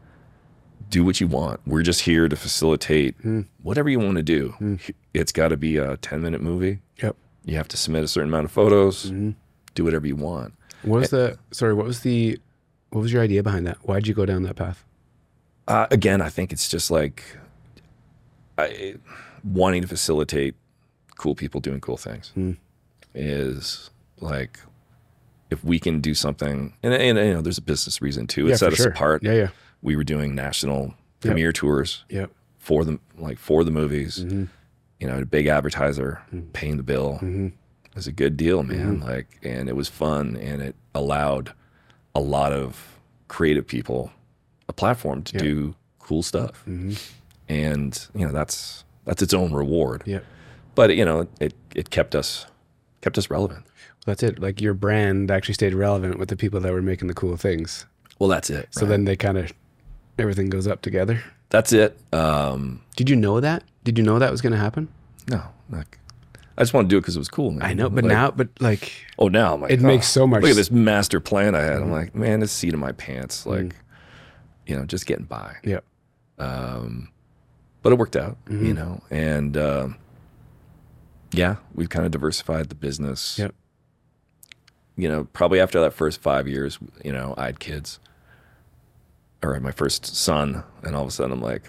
[0.91, 1.61] do what you want.
[1.67, 3.43] We're just here to facilitate hmm.
[3.63, 4.51] whatever you want to do.
[4.59, 4.77] Hmm.
[5.13, 6.81] It's got to be a ten minute movie.
[7.03, 7.17] Yep.
[7.45, 9.07] You have to submit a certain amount of photos.
[9.07, 9.31] Mm-hmm.
[9.75, 10.55] Do whatever you want.
[10.83, 11.75] What was the sorry?
[11.75, 12.39] What was the
[12.91, 13.79] what was your idea behind that?
[13.83, 14.85] Why did you go down that path?
[15.67, 17.25] Uh, again, I think it's just like
[18.59, 18.97] I,
[19.43, 20.55] wanting to facilitate
[21.17, 22.53] cool people doing cool things hmm.
[23.15, 24.59] is like
[25.51, 28.47] if we can do something, and, and you know, there's a business reason too.
[28.47, 28.89] It Yeah, set us sure.
[28.89, 29.23] apart.
[29.23, 29.49] Yeah, yeah,
[29.85, 32.31] We were doing national premiere tours yep.
[32.59, 34.25] for the like for the movies.
[34.25, 34.45] Mm-hmm.
[34.99, 36.23] You know, a big advertiser
[36.53, 37.15] paying the bill.
[37.15, 37.47] Mm-hmm.
[37.47, 39.01] It was a good deal, man.
[39.01, 41.53] Like, and it was fun, and it allowed
[42.15, 44.11] a lot of creative people
[44.69, 46.63] a platform to do cool stuff.
[46.67, 46.93] Mm-hmm.
[47.49, 50.03] And you know, that's that's its own reward.
[50.07, 50.25] Yep.
[50.75, 52.47] But you know, it it kept us
[53.01, 53.67] kept us relevant.
[54.07, 54.39] That's it.
[54.39, 57.87] Like your brand actually stayed relevant with the people that were making the cool things.
[58.19, 58.69] Well, that's it.
[58.71, 58.89] So right?
[58.89, 59.53] then they kind of
[60.19, 61.23] everything goes up together.
[61.51, 61.99] that's it.
[62.13, 63.65] Um, Did you know that?
[63.85, 64.89] Did you know that was going to happen?
[65.29, 65.99] no, like,
[66.57, 67.51] I just want to do it because it was cool.
[67.51, 67.63] Man.
[67.63, 70.27] I know, but Like, now, but like, Oh, now I'm like, It oh, makes so
[70.27, 71.83] much Look at this master plan I had.
[71.83, 73.75] I'm like, man, this seat in my pants, like,
[74.67, 75.57] you know, just getting by.
[75.65, 75.81] yeah,
[76.39, 79.97] But it worked out, you know, and um,
[81.33, 83.39] yeah, we've kind of diversified the business.
[83.39, 83.55] Yep.
[84.97, 87.99] You know, probably after that first five years, you know, I had kids,
[89.53, 91.63] or my first son, and all of a sudden I'm like,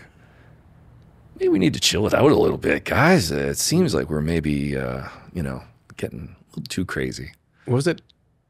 [1.39, 3.31] maybe we need to chill it out a little bit, guys.
[3.31, 5.63] It seems like we're maybe, uh, you know,
[5.97, 7.31] getting a little too crazy.
[7.65, 8.01] what was it?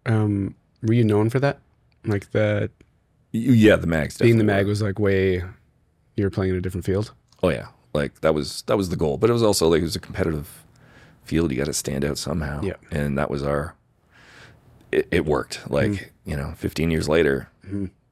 [0.05, 1.59] Um, were you known for that?
[2.05, 2.69] Like the
[3.31, 4.17] Yeah, the mags.
[4.17, 5.43] being the mag was like way.
[6.15, 7.11] You were playing in a different field.
[7.43, 9.83] Oh yeah, like that was that was the goal, but it was also like it
[9.83, 10.63] was a competitive
[11.23, 11.51] field.
[11.51, 12.61] You got to stand out somehow.
[12.61, 12.75] Yeah.
[12.91, 13.75] and that was our.
[14.91, 15.69] It, it worked.
[15.69, 16.29] Like Mm-hmm.
[16.29, 17.49] you know, 15 years later,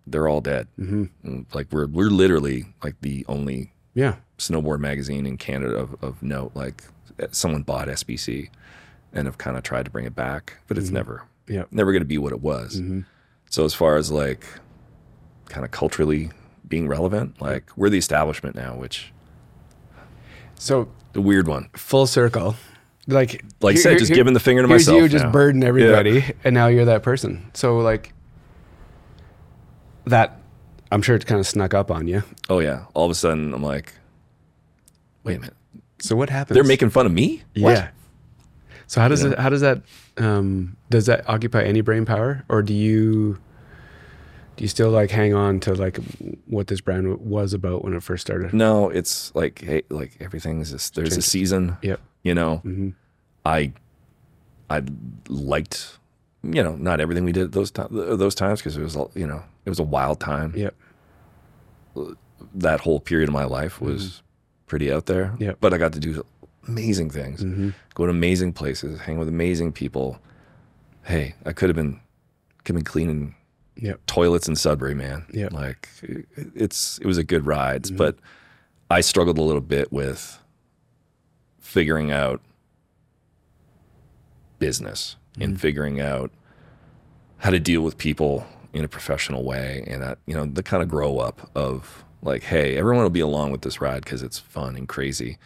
[0.07, 0.67] they're all dead.
[0.79, 1.03] Mm-hmm.
[1.25, 6.21] Mm, like we're we're literally like the only Yeah, snowboard magazine in Canada of, of
[6.23, 6.51] note.
[6.55, 6.83] Like
[7.19, 8.49] eh, someone bought SBC,
[9.13, 10.95] and have kind of tried to bring it back, but it's mm-hmm.
[10.95, 12.79] never yeah, never going to be what it was.
[12.79, 13.01] Mm-hmm.
[13.49, 14.45] So as far as like
[15.49, 16.31] kind of culturally
[16.67, 19.11] being relevant, like we're the establishment now, which
[20.55, 21.69] So the weird one.
[21.73, 22.55] full circle,
[23.07, 24.97] like Like I said, here- just here- giving the finger to myself.
[24.97, 25.31] you just now.
[25.31, 27.51] burden everybody, and now you're that person.
[27.53, 28.13] So like
[30.05, 30.39] that,
[30.91, 32.23] I'm sure it kind of snuck up on you.
[32.49, 32.85] Oh yeah.
[32.93, 33.93] All of a sudden, I'm like,
[35.23, 35.55] wait a minute.
[35.99, 36.55] So what happens?
[36.55, 37.43] They're making fun of me.
[37.55, 37.71] What?
[37.71, 37.89] Yeah.
[38.87, 39.39] So how does it?
[39.39, 39.81] How does that?
[40.17, 43.39] Um, does that occupy any brain power, or do you?
[44.55, 45.97] Do you still like hang on to like
[46.45, 48.53] what this brand was about when it first started?
[48.53, 51.77] No, it's like hey, like everything's just there's a season.
[51.81, 52.01] Yep.
[52.21, 52.89] You know, Mm-hmm.
[53.45, 53.73] I
[54.69, 54.83] I
[55.27, 55.97] liked
[56.43, 59.25] you know not everything we did at those times those times because it was you
[59.27, 60.53] know it was a wild time.
[60.55, 60.75] Yep.
[62.55, 64.21] That whole period of my life was
[64.67, 65.25] pretty out there.
[65.27, 65.43] Mm-hmm.
[65.43, 65.57] Yep.
[65.61, 66.25] But I got to do
[66.67, 67.69] amazing things, Mm-hmm.
[67.93, 70.19] go to amazing places, hang with amazing people.
[71.03, 71.99] Hey, I could have been
[72.63, 73.35] could have been cleaning
[73.75, 74.05] Yep.
[74.05, 75.25] toilets in Sudbury, man.
[75.31, 75.47] Yeah.
[75.51, 78.17] Like it- it's it was a good ride, but
[78.91, 80.39] I struggled a little bit with
[81.59, 82.41] figuring out
[84.59, 85.59] business and mm.
[85.59, 86.31] figuring out
[87.37, 90.81] how to deal with people in a professional way and that you know the kind
[90.81, 94.39] of grow up of like hey everyone will be along with this ride because it's
[94.39, 95.37] fun and crazy.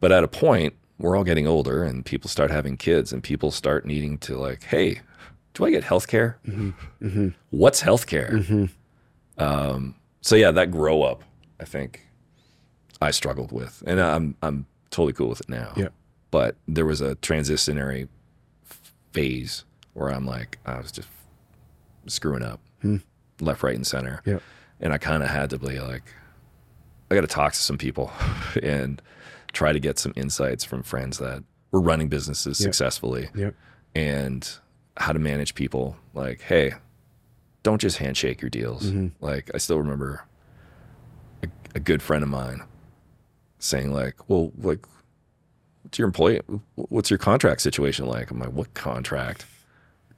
[0.00, 3.50] But at a point we're all getting older and people start having kids and people
[3.50, 5.00] start needing to like hey
[5.54, 6.70] do i get health care mm-hmm.
[7.04, 7.28] mm-hmm.
[7.50, 8.64] what's health care mm-hmm.
[9.42, 11.24] um, so yeah that grow up
[11.60, 12.06] i think
[13.00, 13.82] i struggled with.
[13.86, 15.72] And i'm i'm totally cool with it now.
[15.76, 15.92] Yep.
[16.30, 18.08] but there was a transitionary
[19.12, 21.08] phase where I'm like, I was just
[22.06, 22.60] screwing up
[23.40, 24.22] left, right, and center.
[24.24, 24.42] Yep.
[24.80, 26.02] And I kind of had to be like,
[27.10, 28.10] I got to talk to some people
[28.62, 29.00] and
[29.52, 32.64] try to get some insights from friends that were running businesses Yep.
[32.66, 33.54] successfully Yep.
[33.94, 34.48] and
[34.96, 35.96] how to manage people.
[36.14, 36.72] Like, hey,
[37.62, 38.84] don't just handshake your deals.
[38.90, 39.08] Mm-hmm.
[39.24, 40.26] Like, I still remember
[41.42, 42.62] a, a good friend of mine
[43.58, 44.84] saying, like, well, like,
[45.82, 46.40] what's your employee?
[46.74, 48.30] What's your contract situation like?
[48.30, 49.46] I'm like, what contract?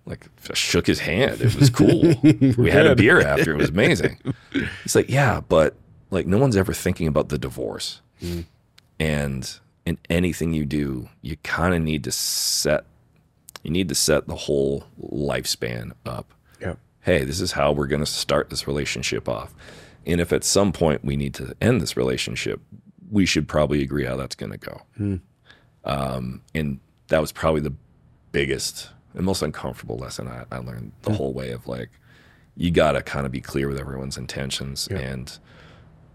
[0.06, 1.40] Like, I shook his hand.
[1.40, 2.14] It was cool.
[2.58, 3.52] we had a beer after.
[3.52, 4.18] It was amazing.
[4.82, 5.74] He's like, yeah, but
[6.10, 8.02] like, no one's ever thinking about the divorce.
[8.22, 8.44] Mm.
[9.00, 12.84] And in anything you do, you kind of need to set,
[13.62, 16.78] you need to set the whole lifespan up Yep.
[17.00, 19.54] hey, this is how we're going to start this relationship off.
[20.06, 22.60] And if at some point we need to end this relationship,
[23.10, 24.82] we should probably agree how that's going to go.
[24.96, 25.16] Hmm.
[25.84, 27.74] Um, and that was probably the
[28.32, 31.90] biggest and most uncomfortable lesson I, I learned the whole way of like,
[32.56, 34.98] you got to kind of be clear with everyone's intentions Yeah.
[34.98, 35.38] and,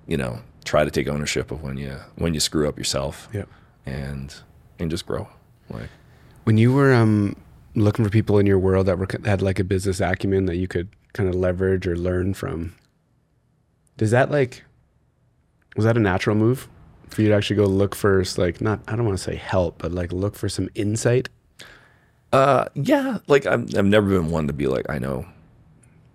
[0.08, 3.48] you know, try to take ownership of when you when you screw up yourself Yep.
[3.86, 4.34] and
[4.80, 5.28] and just grow.
[5.70, 5.90] Like,
[6.46, 7.36] When you were um,
[7.76, 10.68] looking for people in your world that were had like a business acumen that you
[10.68, 12.74] could kind of leverage or learn from,
[13.98, 14.64] does that like
[15.76, 16.68] was that a natural move
[17.10, 19.80] for you to actually go look for like not I don't want to say help,
[19.80, 21.30] but like look for some insight?
[22.32, 23.20] Uh, yeah.
[23.28, 25.26] Like I'm, I've never been one to be like I know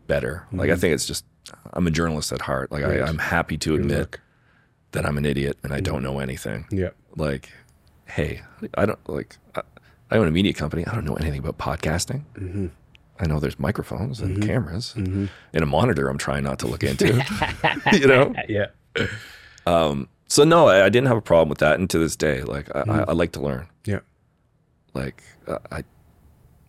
[0.06, 0.46] better.
[0.52, 0.80] Like I mm-hmm.
[0.80, 1.24] think it's just
[1.72, 2.70] I'm a journalist at heart.
[2.70, 3.00] Like Right.
[3.00, 4.20] I, I'm happy to admit look.
[4.92, 5.84] that I'm an idiot and I mm-hmm.
[5.84, 6.66] don't know anything.
[6.70, 6.90] Yeah.
[7.16, 7.50] Like,
[8.06, 8.42] hey,
[8.74, 9.36] I don't like.
[9.54, 9.62] I,
[10.10, 10.86] I own a media company.
[10.86, 12.22] I don't know anything about podcasting.
[12.34, 12.66] Mm-hmm.
[13.18, 16.08] I know there's microphones and cameras and a monitor.
[16.08, 17.24] I'm trying not to look into.
[17.92, 18.34] you know.
[18.48, 18.66] Yeah.
[19.66, 21.78] Um, So no, I, I didn't have a problem with that.
[21.78, 23.68] And to this day, like I, I, I like to learn.
[23.84, 24.00] Yeah.
[24.92, 25.84] like uh, I,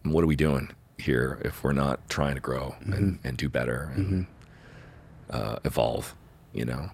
[0.03, 3.91] what are we doing here if we're not trying to grow and, and do better
[3.95, 4.27] and
[5.31, 6.15] uh, evolve
[6.53, 6.89] you know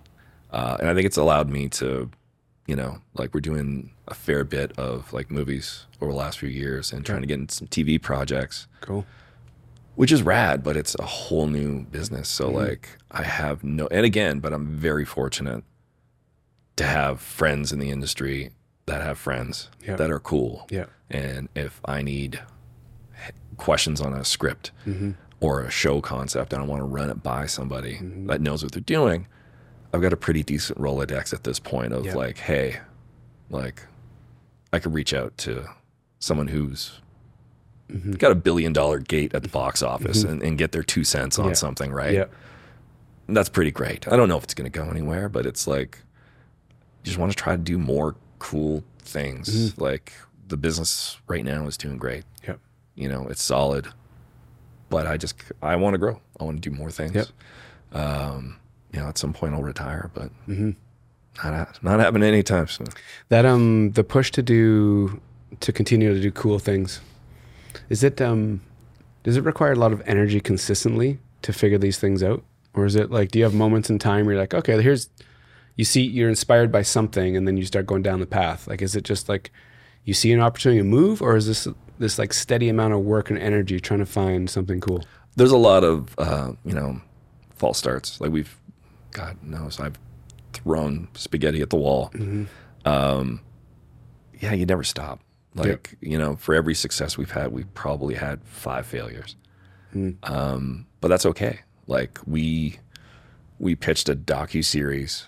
[0.51, 2.09] uh, and i think it's allowed me to
[2.67, 6.49] you know like we're doing a fair bit of like movies over the last few
[6.49, 9.05] years and trying to get into some tv projects Cool.
[9.95, 14.05] which is rad but it's a whole new business so like i have no and
[14.05, 15.63] again but i'm very fortunate
[16.77, 18.51] to have friends in the industry
[18.85, 19.95] that have friends Yeah.
[19.95, 20.85] that are cool Yeah.
[21.09, 22.41] and if I need
[23.57, 25.11] questions on a script Mm-hmm.
[25.39, 28.71] or a show concept and I want to run it by somebody that knows what
[28.71, 29.27] they're doing,
[29.93, 32.15] I've got a pretty decent Rolodex at this point of Yeah.
[32.15, 32.79] like, hey,
[33.49, 33.83] like
[34.73, 35.65] I could reach out to
[36.19, 36.99] someone who's
[37.91, 38.13] Mm-hmm.
[38.13, 41.37] got a billion dollar gate at the box office and, and get their two cents
[41.37, 42.13] on something, right?
[42.13, 42.25] Yeah.
[43.27, 44.07] That's pretty great.
[44.07, 45.99] I don't know if it's going to go anywhere, but it's like
[47.03, 49.49] just want to try to do more cool things.
[49.71, 49.81] Mm-hmm.
[49.81, 50.13] Like
[50.47, 52.23] the business right now is doing great.
[52.47, 52.59] Yep.
[52.95, 53.87] You know, it's solid,
[54.89, 56.19] but I just I want to grow.
[56.39, 57.13] I want to do more things.
[57.15, 57.27] Yep.
[57.93, 58.57] Um,
[58.93, 60.71] you know, at some point I'll retire, but Mm-hmm.
[61.43, 62.87] not not happening anytime soon.
[63.29, 65.21] That um the push to do
[65.59, 67.01] to continue to do cool things.
[67.89, 68.61] Is it um
[69.23, 72.43] does it require a lot of energy consistently to figure these things out?
[72.73, 75.09] Or is it like do you have moments in time where you're like, okay, here's
[75.75, 78.67] you see you're inspired by something and then you start going down the path?
[78.67, 79.51] Like is it just like
[80.03, 81.67] you see an opportunity to move or is this
[81.99, 85.03] this like steady amount of work and energy trying to find something cool?
[85.35, 87.01] There's a lot of uh, you know
[87.55, 88.19] false starts.
[88.19, 88.57] Like we've,
[89.11, 89.97] God knows, I've
[90.53, 92.09] thrown spaghetti at the wall.
[92.85, 93.41] Um,
[94.39, 95.21] yeah, you never stop.
[95.53, 99.35] Like you know, for every success we've had, we've probably had five failures.
[100.23, 101.59] Um, but that's okay.
[101.87, 102.79] Like we
[103.59, 105.25] we pitched a docu series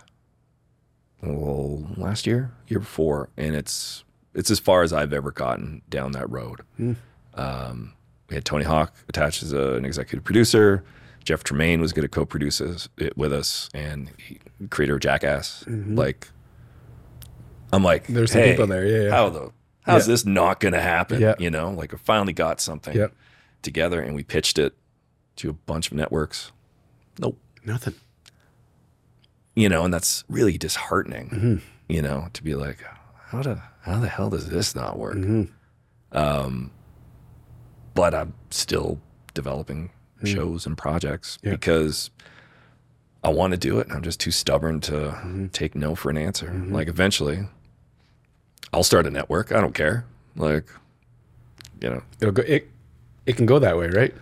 [1.24, 4.04] well last year, year before, and it's
[4.34, 6.62] it's as far as I've ever gotten down that road.
[7.36, 7.94] Um,
[8.30, 10.84] we had Tony Hawk attached as a, an executive producer.
[11.24, 15.64] Jeff Tremaine was going to co-produce us- it with us, and he, creator of Jackass.
[15.68, 16.28] Like,
[17.72, 19.10] I'm like, There's some hey, people there, yeah, yeah.
[19.12, 19.52] How the
[19.84, 20.14] how's Yeah.
[20.14, 21.22] this not going to happen?
[21.22, 21.36] Yeah.
[21.40, 23.14] You know, like I finally got something Yep.
[23.62, 24.74] together, and we pitched it
[25.38, 26.52] to a bunch of networks.
[27.20, 27.94] Nope Nothing.
[29.56, 31.56] You know, and that's really disheartening, Mm-hmm.
[31.88, 32.80] you know, to be like,
[33.28, 35.16] how the how the hell does this not work?
[35.18, 35.44] Mm-hmm.
[36.18, 36.72] Um,
[37.94, 39.00] but I'm still
[39.34, 39.92] developing
[40.24, 41.38] shows and projects.
[41.44, 41.52] Yeah.
[41.52, 42.10] because
[43.24, 43.88] I want to do it.
[43.92, 45.48] I'm just too stubborn to Mm-hmm.
[45.48, 46.52] take no for an answer.
[46.68, 47.48] Like eventually,
[48.72, 49.52] I'll start a network.
[49.52, 50.06] I don't care.
[50.36, 50.66] Like,
[51.82, 52.70] you know, It'll go it
[53.26, 54.14] it can go that way, right?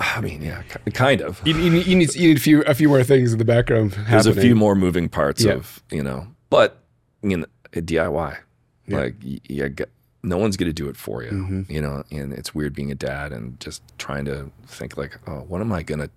[0.16, 1.40] I mean, yeah, ki- kind of.
[1.46, 3.44] You, you, need- you need you need a few a few more things in the
[3.44, 3.92] background.
[4.08, 5.52] There's a few more moving parts Yeah.
[5.52, 6.82] of you know, but
[7.22, 8.38] you know, a DIY.
[8.86, 8.96] Yeah.
[8.98, 9.90] Like y- you get,
[10.22, 11.72] no one's gonna do it for you, Mm-hmm.
[11.72, 12.02] you know.
[12.10, 15.70] And it's weird being a dad and just trying to think like, oh, what am
[15.72, 16.08] I gonna,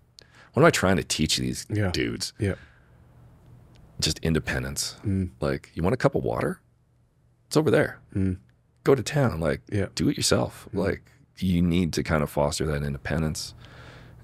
[0.53, 1.91] what am I trying to teach these Yeah.
[1.91, 2.33] dudes?
[2.39, 2.55] Yeah.
[3.99, 4.95] Just independence.
[5.05, 5.29] Mm.
[5.39, 6.59] Like, you want a cup of water?
[7.47, 7.99] It's over there.
[8.83, 9.39] Go to town.
[9.39, 9.87] Like, Yeah.
[9.95, 10.67] do it yourself.
[10.73, 11.03] Like,
[11.37, 13.53] you need to kind of foster that independence.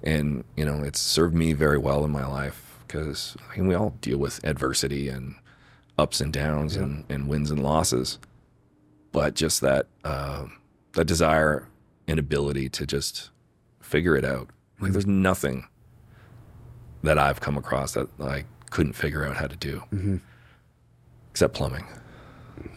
[0.02, 3.74] And, you know, it's served me very well in my life because I mean, we
[3.74, 5.34] all deal with adversity and
[5.98, 8.18] ups and downs and, and wins and losses.
[9.12, 10.46] but just that uh,
[10.94, 11.66] that desire
[12.08, 13.30] and ability to just
[13.80, 14.48] figure it out.
[14.80, 15.66] Like there's nothing
[17.02, 19.82] that I've come across that I couldn't figure out how to do,
[21.30, 21.84] except plumbing.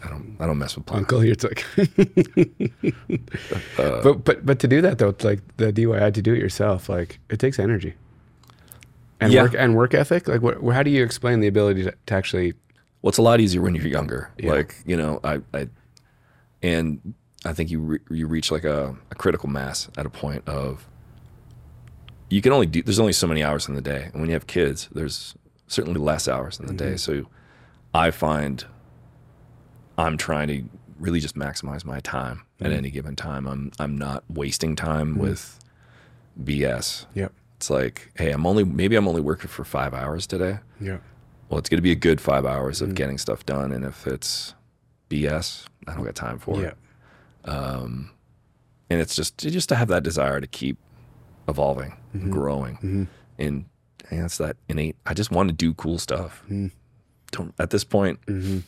[0.04, 1.06] I don't I don't mess with plumbing.
[1.06, 1.66] Uncle, you're like,
[3.80, 6.40] uh, but but but to do that though, it's like the DIY to do it
[6.40, 7.94] yourself, like it takes energy
[9.20, 9.44] and Yeah.
[9.44, 10.28] work and work ethic.
[10.28, 12.54] Like, what, how do you explain the ability to, to actually?
[13.02, 14.32] Well, it's a lot easier when you're younger.
[14.38, 14.52] Yeah.
[14.52, 15.68] Like you know, I, I,
[16.62, 17.14] and
[17.46, 20.88] I think you re- you reach like a, a critical mass at a point of
[22.30, 22.82] you can only do.
[22.82, 25.36] There's only so many hours in the day, and when you have kids, there's
[25.68, 26.94] certainly less hours in the day.
[26.94, 27.24] Mm-hmm.
[27.24, 27.28] So
[27.94, 28.66] I find
[29.98, 30.64] I'm trying to
[31.00, 33.46] really just maximize my time at any given time.
[33.48, 35.60] I'm I'm not wasting time with
[36.42, 37.06] BS.
[37.14, 37.32] Yep.
[37.58, 40.98] It's like, hey, I'm only maybe I'm only working for five hours today Yeah.
[41.50, 42.84] well, it's going to be a good five hours Mm.
[42.84, 43.72] of getting stuff done.
[43.72, 44.54] And if it's
[45.10, 46.68] BS, I don't got time for Yeah.
[46.70, 46.78] it.
[48.90, 50.78] And it's just just to have that desire to keep
[51.48, 52.30] evolving, Mm-hmm.
[52.32, 53.08] growing,
[53.40, 53.66] and
[54.12, 54.96] and it's that innate.
[55.06, 56.44] I just want to do cool stuff.
[56.50, 56.72] Mm.
[57.32, 58.60] Don't at this point, Mm-hmm.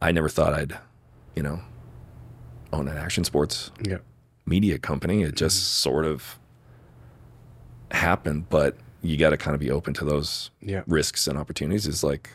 [0.00, 0.78] I never thought I'd,
[1.34, 1.60] you know,
[2.72, 3.98] own an action sports Yeah.
[4.46, 5.22] media company.
[5.22, 5.90] It just Mm-hmm.
[5.90, 6.38] sort of
[7.90, 10.82] happened, but you got to kind of be open to those Yeah.
[10.86, 11.86] risks and opportunities.
[11.86, 12.30] Is like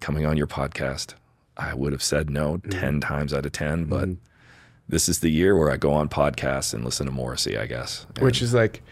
[0.00, 1.14] coming on your podcast.
[1.56, 2.70] I would have said no Mm-hmm.
[2.70, 4.08] 10 times out of 10, but
[4.88, 8.06] this is the year where I go on podcasts and listen to Morrissey, I guess.
[8.20, 8.82] Which is like,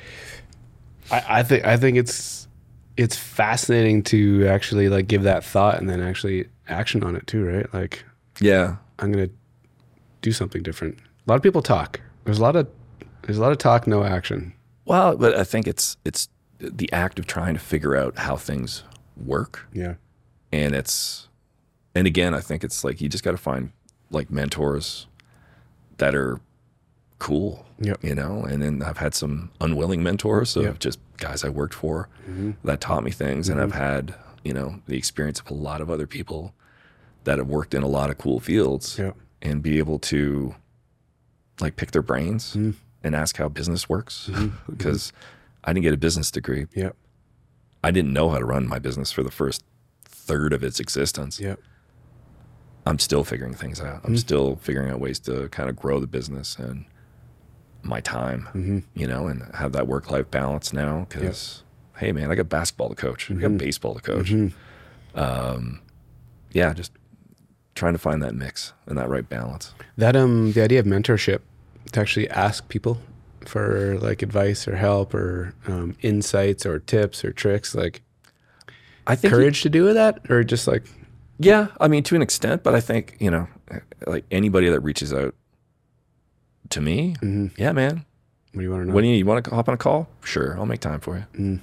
[1.11, 2.49] I, I think I think it's
[2.97, 7.45] it's fascinating to actually like give that thought and then actually action on it too,
[7.45, 7.73] right?
[7.73, 8.05] Like,
[8.41, 8.77] yeah.
[8.99, 9.31] I'm gonna
[10.23, 10.99] do something different.
[10.99, 12.01] A lot of people talk.
[12.25, 12.69] There's a lot of
[13.23, 14.53] there's a lot of talk, no action.
[14.85, 18.85] Well, but I think it's it's the act of trying to figure out how things
[19.17, 19.95] work Yeah.
[20.53, 21.29] and it's
[21.95, 23.71] and again i think it's like you just got to find
[24.11, 25.07] like mentors
[25.99, 26.41] that are
[27.19, 28.03] cool Yep.
[28.03, 30.79] you know and then i've had some unwilling mentors of Yep.
[30.81, 32.53] just guys i worked for mm-hmm.
[32.65, 33.79] that taught me things and i've mm-hmm.
[33.79, 34.15] had
[34.45, 36.55] you know the experience of a lot of other people
[37.25, 39.17] that have worked in a lot of cool fields Yep.
[39.43, 40.55] and be able to
[41.61, 42.73] like pick their brains mm-hmm.
[43.03, 44.45] and ask how business works mm-hmm.
[44.45, 44.73] mm-hmm.
[44.77, 45.13] because
[45.65, 46.97] i didn't get a business degree Yep.
[47.85, 49.63] I didn't know how to run my business for the first
[50.07, 51.39] third of its existence.
[51.39, 51.61] Yep.
[52.87, 54.01] I'm still figuring things out.
[54.05, 56.87] I'm still figuring out ways to kind of grow the business and
[57.83, 58.49] my time,
[58.95, 61.07] you know, and have that work life balance now.
[61.11, 61.63] Because,
[61.97, 64.33] hey, man, I got basketball to coach, I got baseball to coach.
[65.15, 65.81] Um,
[66.53, 66.93] yeah, just
[67.75, 69.75] trying to find that mix and that right balance.
[69.97, 71.41] That um the idea of mentorship
[71.93, 72.99] to actually ask people
[73.47, 78.01] for like advice or help or um, insights or tips or tricks like
[79.07, 80.85] I think courage to do that or just like
[81.39, 83.49] Yeah, I mean to an extent, but I think you know,
[84.07, 85.35] like anybody that reaches out
[86.71, 87.15] to me,
[87.59, 88.05] yeah, man.
[88.53, 88.95] what do you want to know?
[88.95, 91.27] When you, you want to hop on a call, sure, I'll make time for you.
[91.39, 91.61] Mm.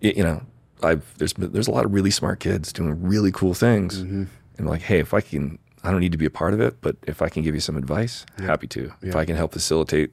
[0.00, 0.42] You, know,
[0.82, 4.24] I've there's there's a lot of really smart kids doing really cool things, Mm-hmm.
[4.58, 6.80] and like, hey, if I can, I don't need to be a part of it,
[6.80, 8.92] but if I can give you some advice, happy to.
[9.02, 10.10] If I can help facilitate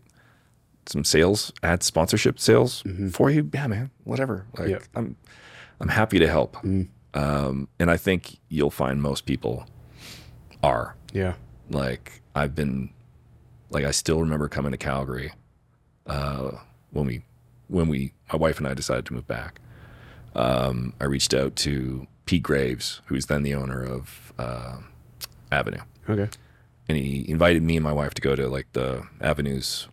[0.85, 4.45] some sales, ad sponsorship sales for you, yeah, man, whatever.
[4.57, 4.71] Like, Mm-hmm.
[4.71, 4.77] Yeah.
[4.77, 4.87] Mm.
[4.95, 5.15] I'm
[5.79, 6.57] I'm happy to help.
[7.15, 9.65] Um, and I think you'll find most people
[10.63, 11.33] are yeah.
[11.69, 12.89] like I've been
[13.69, 15.31] like I still remember coming to Calgary
[16.07, 16.51] uh,
[16.91, 17.23] when we
[17.67, 19.59] when we my wife and I decided to move back.
[20.35, 24.77] Um, I reached out to Pete Graves, who's then the owner of uh,
[25.51, 26.29] Avenue, Okay.
[26.89, 29.87] and he invited me and my wife to go to like the Avenue's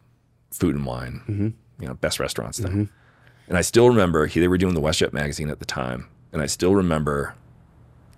[0.51, 2.89] food and wine, you know, best restaurants thing.
[3.49, 6.41] And I still remember he, they were doing the WestJet magazine at the time, and
[6.41, 7.35] I still remember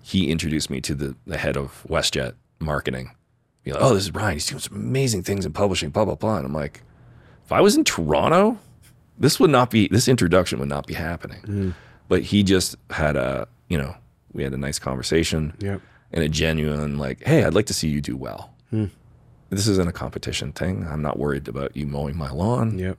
[0.01, 3.11] he introduced me to the, the head of WestJet marketing.
[3.63, 4.33] Be like, oh, this is Ryan.
[4.33, 6.37] He's doing some amazing things in publishing, blah blah blah.
[6.37, 6.81] And I'm like,
[7.45, 8.59] if I was in Toronto,
[9.17, 11.73] this would not be this introduction would not be happening.
[12.07, 13.95] But he just had a, you know,
[14.33, 15.81] we had a nice conversation Yep.
[16.11, 18.53] and a genuine like, hey, I'd like to see you do well.
[18.69, 18.85] Hmm.
[19.49, 20.87] This isn't a competition thing.
[20.87, 22.77] I'm not worried about you mowing my lawn.
[22.79, 22.97] Yep.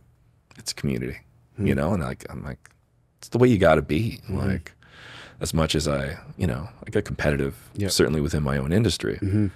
[0.56, 1.18] It's community,
[1.56, 1.66] hmm.
[1.66, 1.92] you know.
[1.92, 2.70] And like, I'm like,
[3.18, 4.20] it's the way you got to be.
[4.26, 4.38] Hmm.
[4.38, 4.72] Like,
[5.40, 7.90] as much as I, you know, I get competitive, Yep.
[7.90, 9.16] certainly within my own industry.
[9.20, 9.48] Mm-hmm.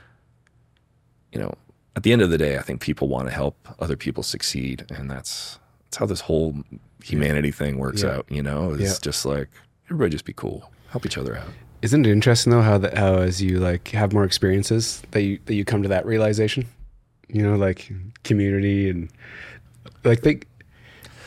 [1.33, 1.55] You know,
[1.95, 4.87] at the end of the day, I think people want to help other people succeed,
[4.91, 6.55] and that's that's how this whole
[7.03, 8.16] humanity thing works Yeah.
[8.16, 8.26] out.
[8.28, 8.95] You know, it's Yeah.
[9.01, 9.49] just like
[9.86, 11.49] everybody just be cool, help each other out.
[11.80, 15.39] Isn't it interesting though how that how as you like have more experiences that you
[15.47, 16.66] that you come to that realization?
[17.28, 17.91] You know, like
[18.22, 19.09] community and
[20.05, 20.47] like think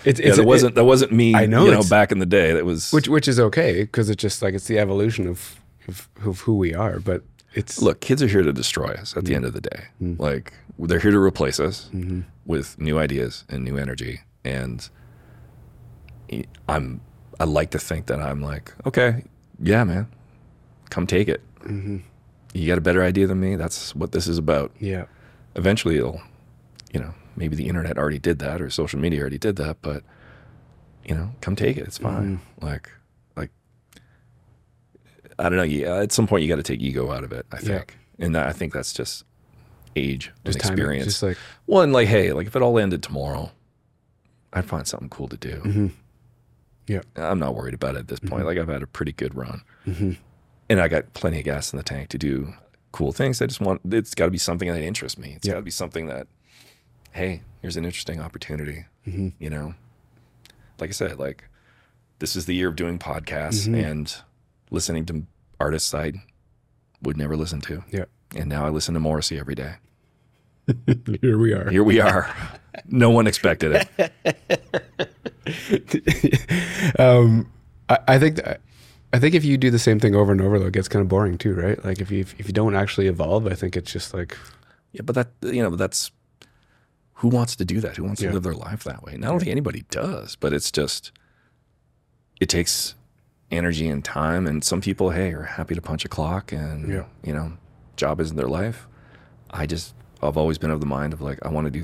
[0.04, 1.34] it's Yeah, it's that wasn't that wasn't me.
[1.34, 2.54] I know you know, back in the day.
[2.54, 6.08] That was which which is okay because it's just like it's the evolution of, of
[6.24, 7.00] of who we are.
[7.00, 7.24] But
[7.56, 9.38] It's look, kids are here to destroy us at the mm.
[9.38, 9.86] end of the day.
[10.02, 10.20] Mm.
[10.20, 12.22] Like they're here to replace us mm-hmm.
[12.46, 14.22] with new ideas and new energy.
[14.44, 14.90] And
[16.68, 17.02] I'm,
[17.40, 19.24] I like to think that I'm like, okay,
[19.60, 20.08] yeah, man,
[20.90, 21.42] come take it.
[21.62, 21.98] Mm-hmm.
[22.54, 23.56] You got a better idea than me.
[23.56, 24.72] That's what this is about.
[24.80, 25.06] yeah.
[25.56, 26.22] Eventually, it'll,
[26.94, 30.02] you know, maybe the internet already did that or social media already did that, but
[31.06, 31.82] you know, come take it.
[31.86, 32.38] It's fine.
[32.38, 32.66] Mm-hmm.
[32.66, 32.90] Like,
[33.36, 33.50] like,
[35.38, 35.64] I don't know.
[35.64, 37.46] Yeah, uh, at some point you got to take ego out of it.
[37.52, 37.78] I Yeah.
[37.80, 39.26] think, and I think that's just
[39.98, 41.06] age Just and it, experience.
[41.06, 41.38] just like
[41.68, 43.52] well, and like, hey, like if it all ended tomorrow,
[44.54, 45.62] I'd find something cool to do.
[45.62, 45.88] Mm-hmm.
[46.88, 47.02] Yeah.
[47.16, 48.44] I'm not worried about it at this point.
[48.44, 48.46] Mhm.
[48.46, 50.18] Like I've had a pretty good run, Mhm.
[50.70, 52.54] and I got plenty of gas in the tank to do
[52.92, 53.42] cool things.
[53.42, 55.34] I just want it's got to be something that interests me.
[55.38, 55.54] It's Yeah.
[55.54, 56.28] got to be something that,
[57.12, 58.86] hey, here's an interesting opportunity.
[59.08, 59.34] Mhm.
[59.40, 59.76] You know,
[60.80, 61.46] like I said, like
[62.20, 63.84] this is the year of doing podcasts Mhm.
[63.86, 64.16] and
[64.70, 65.26] listening to
[65.60, 66.12] artists I
[67.02, 67.84] would never listen to.
[67.90, 68.06] Yeah.
[68.36, 69.76] And now I listen to Morrissey every day.
[71.22, 71.70] here we are.
[71.70, 72.34] Here we are.
[72.88, 74.12] no one expected it.
[77.00, 77.52] um,
[77.90, 78.62] I, I think that,
[79.14, 81.02] I think if you do the same thing over and over, though, it gets kind
[81.02, 81.84] of boring too, right?
[81.84, 84.38] Like if you if you don't actually evolve, I think it's just like
[84.94, 86.12] Yeah, but that you know, that's
[87.16, 87.98] who wants to do that?
[87.98, 88.30] Who wants Yeah.
[88.30, 89.14] to live their life that way?
[89.14, 91.12] And I don't think anybody does, but it's just
[92.40, 92.96] it takes
[93.52, 97.06] energy and time and some people, hey, are happy to punch a clock and Yeah.
[97.24, 97.54] you know,
[97.98, 98.88] job isn't their life.
[99.52, 101.84] I just I've always been of the mind of like I want to do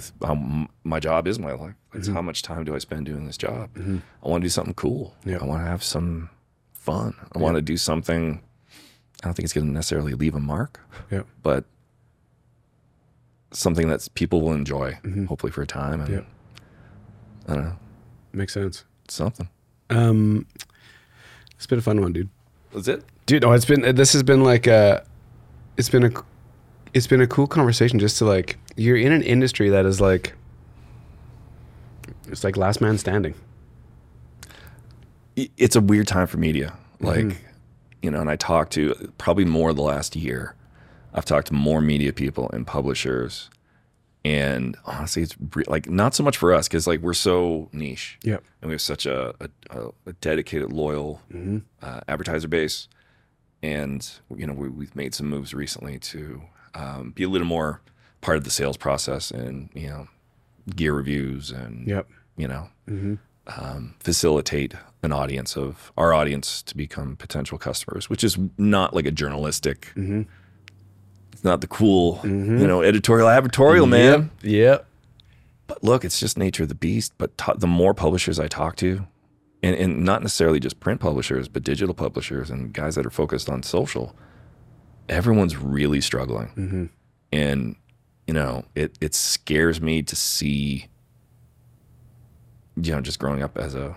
[0.84, 1.76] my job is my life.
[1.94, 2.16] It's mm-hmm.
[2.16, 3.74] how much time do I spend doing this job?
[3.74, 3.98] Mm-hmm.
[4.24, 5.16] I want to do something cool.
[5.26, 5.38] Yeah.
[5.42, 6.30] I want to have some
[6.74, 7.16] fun.
[7.34, 8.42] I want to do something
[9.24, 10.80] I don't think it's going to necessarily leave a mark
[11.12, 11.66] yeah, but
[13.52, 15.26] something that people will enjoy, mm-hmm.
[15.26, 16.02] hopefully for a time.
[16.02, 16.22] And Yeah.
[17.48, 17.76] I don't know,
[18.34, 18.84] makes sense.
[19.08, 19.50] something.
[19.90, 20.46] Um,
[21.56, 22.30] it's been a fun one, dude.
[22.74, 23.04] Was it?
[23.26, 25.06] Dude, no, it's been this has been like a,
[25.78, 26.12] it's been a,
[26.94, 30.34] it's been a cool conversation just to like you're in an industry that is like,
[32.28, 33.34] it's like last man standing.
[35.36, 36.74] It's a weird time for media.
[37.00, 37.44] Like,
[38.02, 40.56] you know, and I talked to probably more the last year.
[41.14, 43.50] I've talked to more media people and publishers.
[44.26, 48.18] And honestly, it's re- like not so much for us because like we're so niche.
[48.24, 48.44] Yep.
[48.62, 49.36] and we have such a,
[49.70, 51.22] a, a dedicated, loyal
[51.82, 52.88] uh, advertiser base.
[53.64, 56.42] And you know, we, we've made some moves recently to
[56.78, 57.82] um, be a little more
[58.21, 60.07] part of the sales process, and you know,
[60.75, 62.07] gear reviews, and Yep.
[62.38, 62.69] you know,
[63.47, 64.73] um, facilitate
[65.03, 69.91] an audience of our audience to become potential customers, which is not like a journalistic.
[71.32, 72.32] It's not the cool, you
[72.67, 74.32] know, editorial advertorial, man.
[74.41, 74.86] Yep.
[75.67, 77.13] But look, it's just nature of the beast.
[77.17, 79.05] But t- the more publishers I talk to,
[79.61, 83.49] and, and not necessarily just print publishers, but digital publishers and guys that are focused
[83.49, 84.15] on social,
[85.10, 86.47] everyone's really struggling.
[86.49, 86.86] Mm-hmm.
[87.32, 87.76] And,
[88.26, 90.88] you know, it, it scares me to see,
[92.76, 93.95] you know, just growing up as a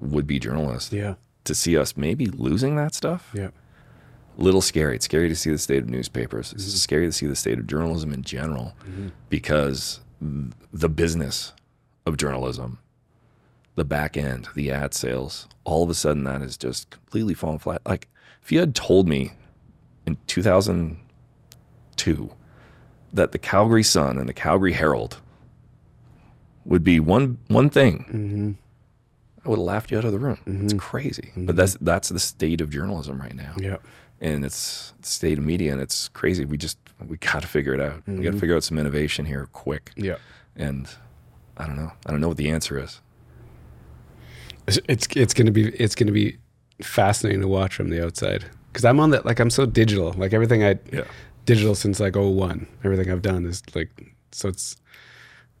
[0.00, 1.14] would be journalist, Yeah.
[1.44, 3.30] to see us maybe losing that stuff.
[3.34, 3.50] Yeah.
[4.38, 4.96] Little scary.
[4.96, 6.52] It's scary to see the state of newspapers.
[6.52, 6.76] It's mm-hmm.
[6.76, 9.08] scary to see the state of journalism in general mm-hmm.
[9.28, 10.00] because
[10.72, 11.52] the business
[12.06, 12.78] of journalism,
[13.74, 17.58] the back end, the ad sales, all of a sudden that is just completely fallen
[17.58, 17.82] flat.
[17.86, 18.08] Like
[18.42, 19.32] if you had told me
[20.10, 22.30] in 2002
[23.12, 25.18] that the Calgary Sun and the Calgary Herald
[26.64, 28.52] would be one one thing, mm-hmm.
[29.44, 30.38] I would have laughed you out of the room.
[30.46, 30.78] It's mm-hmm.
[30.78, 31.56] crazy, but mm-hmm.
[31.56, 33.54] that's that's the state of journalism right now.
[33.56, 33.82] Yep.
[34.20, 36.44] and it's the state of media and it's crazy.
[36.44, 38.02] We just we got to figure it out.
[38.06, 39.92] We got to figure out some innovation here quick.
[39.96, 40.16] Yeah.
[40.56, 40.88] and
[41.56, 41.92] i don't know.
[42.06, 43.00] I don't know what the answer is.
[44.66, 46.38] It's it's, it's gonna be it's gonna be
[46.82, 50.12] fascinating to watch from the outside because I'm on that like I'm so digital.
[50.12, 51.04] Like everything I yeah.
[51.44, 54.76] digital since like 01 everything I've done is like so it's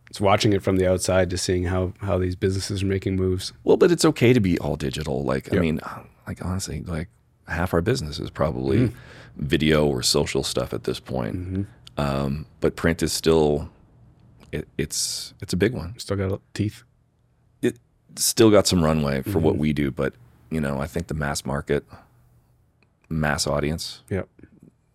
[0.08, 3.52] it's watching it from the outside to seeing how how these businesses are making moves.
[3.64, 5.24] Well but it's okay to be all digital.
[5.24, 7.08] Like i mean uh, like honestly like
[7.48, 8.92] half our business is probably
[9.36, 11.66] video or social stuff at this point.
[11.96, 13.70] Um, but print is still
[14.52, 15.98] it, it's it's a big one.
[15.98, 16.84] Still got teeth.
[17.62, 17.78] It
[18.16, 20.14] still got some runway for what we do but
[20.50, 21.84] you know i think the mass market
[23.10, 24.28] mass audience Yep.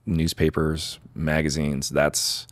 [0.06, 1.90] newspapers, magazines.
[1.90, 2.48] That's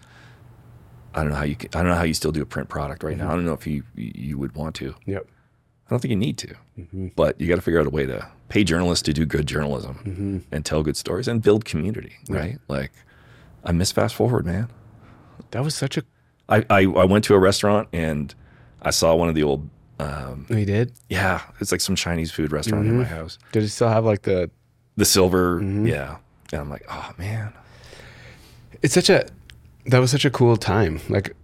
[1.15, 2.69] I don't know how you can, I don't know how you still do a print
[2.69, 3.25] product right now.
[3.25, 3.31] Mm-hmm.
[3.31, 4.95] I don't know if you you would want to.
[5.05, 5.27] Yep.
[5.87, 7.07] I don't think you need to, mm-hmm.
[7.15, 9.95] but you got to figure out a way to pay journalists to do good journalism
[10.05, 10.37] mm-hmm.
[10.51, 12.13] and tell good stories and build community.
[12.29, 12.57] Right?
[12.67, 12.91] Like
[13.63, 14.69] I miss fast forward, man.
[15.51, 16.03] That was such a
[16.49, 18.33] I, I I went to a restaurant and
[18.81, 22.31] I saw one of the old um, oh, he did yeah, it's like some Chinese
[22.31, 23.37] food restaurant in my house.
[23.51, 24.49] did it still have like the
[24.95, 25.87] The silver, mm-hmm.
[25.87, 26.17] yeah.
[26.51, 27.53] And I'm like, oh man.
[28.81, 29.25] It's such a
[29.87, 30.99] that was such a cool time.
[31.09, 31.35] Like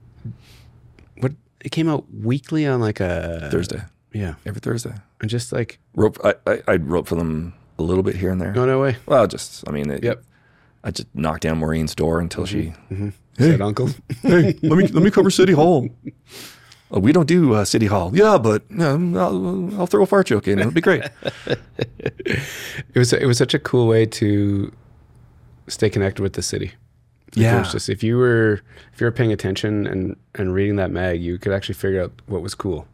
[1.19, 3.81] what it came out weekly on like a Thursday,
[4.13, 4.35] Yeah.
[4.45, 4.93] every Thursday.
[5.21, 8.39] And just like Wrote I, I, I wrote for them a little bit here and
[8.39, 8.53] there.
[8.53, 8.97] no no way.
[9.05, 10.23] Well, just I mean, it, Yep.
[10.83, 12.71] I just knocked down Maureen's door until mm-hmm.
[12.89, 12.93] she.
[12.93, 13.09] Mm-hmm.
[13.37, 13.89] Said uncle.
[14.21, 15.87] Hey, let me let me cover City Hall.
[16.91, 18.11] Oh, we don't do uh, City Hall.
[18.15, 20.57] Yeah, but um, I'll, I'll throw a fart joke in.
[20.59, 21.03] It'll be great.
[21.77, 22.41] it
[22.95, 24.71] was it was such a cool way to
[25.67, 26.73] stay connected with the city.
[27.35, 27.61] Yeah.
[27.61, 28.61] just if you were
[28.93, 32.11] if you were paying attention and and reading that mag, you could actually figure out
[32.25, 32.87] what was cool.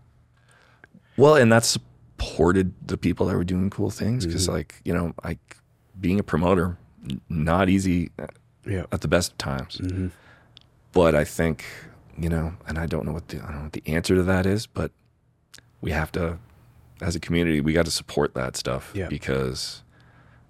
[1.17, 4.55] Well, and that supported the people that were doing cool things because, Mm-hmm.
[4.55, 5.57] like, you know, like
[6.01, 6.77] being a promoter,
[7.29, 8.11] not easy
[8.67, 8.83] Yeah.
[8.91, 9.77] at the best of times.
[9.77, 10.07] Mm-hmm.
[10.91, 11.63] But I think,
[12.17, 14.23] you know, and I don't know what the I don't know what the answer to
[14.23, 14.91] that is, but
[15.81, 16.37] we have to,
[17.01, 19.07] as a community, we got to support that stuff Yeah.
[19.07, 19.83] because,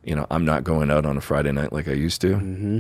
[0.04, 2.80] you know, I'm not going out on a Friday night like I used to, Mm-hmm.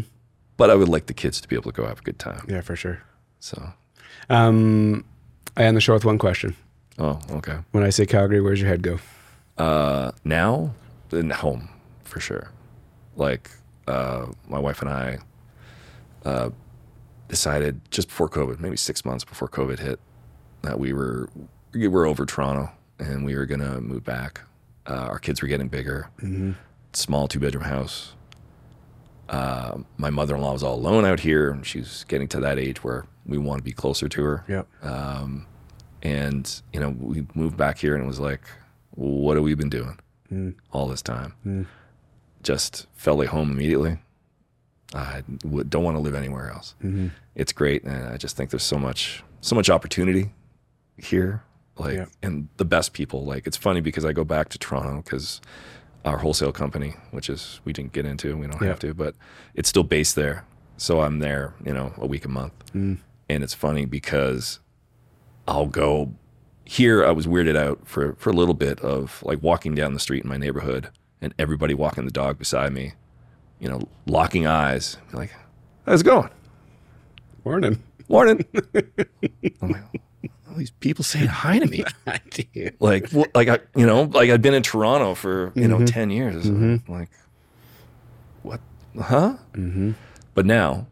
[0.57, 2.45] but I would like the kids to be able to go have a good time.
[2.47, 3.01] Yeah, for sure.
[3.39, 3.73] So,
[4.29, 5.03] Um,
[5.57, 6.55] I end the show with one question.
[6.99, 7.57] oh, okay.
[7.71, 8.99] When I say Calgary, where's your head go?
[9.57, 10.73] Uh, now,
[11.11, 11.69] in home
[12.03, 12.51] for sure.
[13.15, 13.49] Like,
[13.87, 15.19] uh, my wife and I
[16.25, 16.49] uh,
[17.27, 19.99] decided just before COVID, maybe six months before COVID hit,
[20.61, 21.29] that we were
[21.73, 24.41] we were over Toronto and we were gonna move back.
[24.87, 26.09] Uh, our kids were getting bigger.
[26.93, 28.13] Small two bedroom house.
[29.27, 32.59] Uh, my mother in law was all alone out here, and she's getting to that
[32.59, 34.67] age where we want to be closer to her Yep.
[36.03, 38.41] and you know we moved back here and it was like
[38.91, 39.97] what have we been doing
[40.71, 41.67] all this time
[42.43, 43.97] just felt like home immediately
[44.93, 47.07] i w- don't want to live anywhere else mm-hmm.
[47.35, 50.31] it's great and i just think there's so much so much opportunity
[50.97, 51.43] here
[51.77, 52.05] like Yeah.
[52.21, 55.41] and the best people like it's funny because i go back to toronto because
[56.05, 58.69] our wholesale company which is we didn't get into we don't Yeah.
[58.69, 59.15] have to but
[59.55, 60.45] it's still based there
[60.77, 62.97] so i'm there you know a week a month mm.
[63.29, 64.59] and it's funny because
[65.47, 66.11] I'll go
[66.65, 67.05] here.
[67.05, 70.23] I was weirded out for for a little bit of like walking down the street
[70.23, 70.89] in my neighborhood
[71.21, 72.93] and everybody walking the dog beside me,
[73.59, 75.31] you know, locking eyes, like,
[75.85, 76.29] "How's it going?
[77.43, 77.81] Morning.
[78.09, 78.45] Morning."
[79.61, 79.83] I'm like,
[80.49, 81.83] all these people saying hi to me,
[82.79, 86.09] like, wh- like I, you know, like I'd been in Toronto for you know ten
[86.09, 86.45] years.
[86.45, 87.09] I'm like,
[88.43, 88.59] what?
[88.99, 89.35] Huh?
[89.53, 89.91] Mm-hmm.
[90.33, 90.87] But now,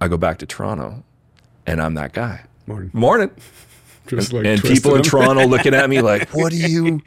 [0.00, 1.02] I go back to Toronto,
[1.66, 2.44] and I'm that guy.
[2.66, 2.90] Morning.
[2.92, 3.30] Morning.
[4.06, 5.02] Just like and people in.
[5.02, 7.02] Toronto looking at me like, "What are you?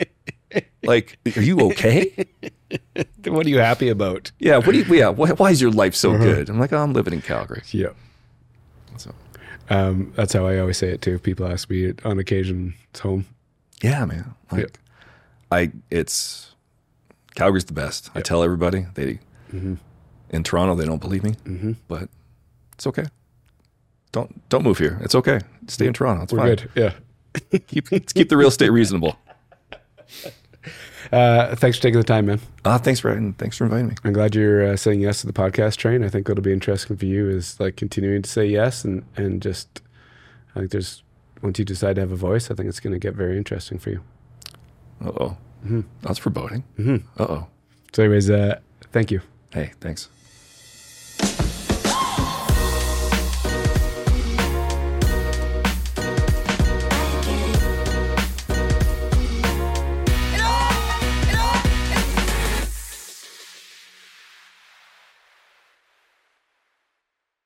[0.84, 2.26] Like, are you okay?
[3.26, 4.32] What are you happy about?
[4.40, 4.58] Yeah.
[4.58, 4.86] What do you?
[4.96, 5.10] Yeah.
[5.10, 7.90] Why, why is your life so good?" I'm like, oh, "I'm living in Calgary." Yeah.
[8.98, 9.14] So,
[9.70, 11.20] Um, that's how I always say it too.
[11.20, 13.26] People ask me on occasion, it's home.
[13.84, 14.34] yeah, man.
[14.52, 15.58] Like, Yeah.
[15.58, 16.56] I it's
[17.36, 18.10] Calgary's the best.
[18.16, 19.20] I tell everybody they
[19.54, 19.76] Mm-hmm.
[20.30, 21.36] in Toronto they don't believe me,
[21.88, 22.10] but
[22.74, 23.06] it's okay.
[24.12, 24.98] Don't don't move here.
[25.02, 25.40] It's okay.
[25.68, 26.24] Stay in Toronto.
[26.24, 26.56] It's We're fine.
[26.56, 26.70] good.
[26.76, 26.94] Yeah.
[27.68, 29.16] Keep keep the real estate reasonable.
[31.12, 32.40] Uh, thanks for taking the time, man.
[32.64, 33.96] Uh, thanks for thanks for inviting me.
[34.04, 36.04] I'm glad you're uh, saying yes to the podcast train.
[36.04, 39.42] I think what'll be interesting for you is like continuing to say yes and and
[39.42, 39.82] just
[40.56, 41.04] I think there's
[41.42, 43.78] once you decide to have a voice, I think it's going to get very interesting
[43.80, 44.02] for you.
[45.04, 45.38] Uh oh.
[46.02, 46.64] That's foreboding.
[46.80, 47.22] Mm-hmm.
[47.22, 47.48] Uh oh.
[47.94, 48.60] So, anyways, uh,
[48.92, 49.22] thank you.
[49.52, 50.10] Hey, thanks.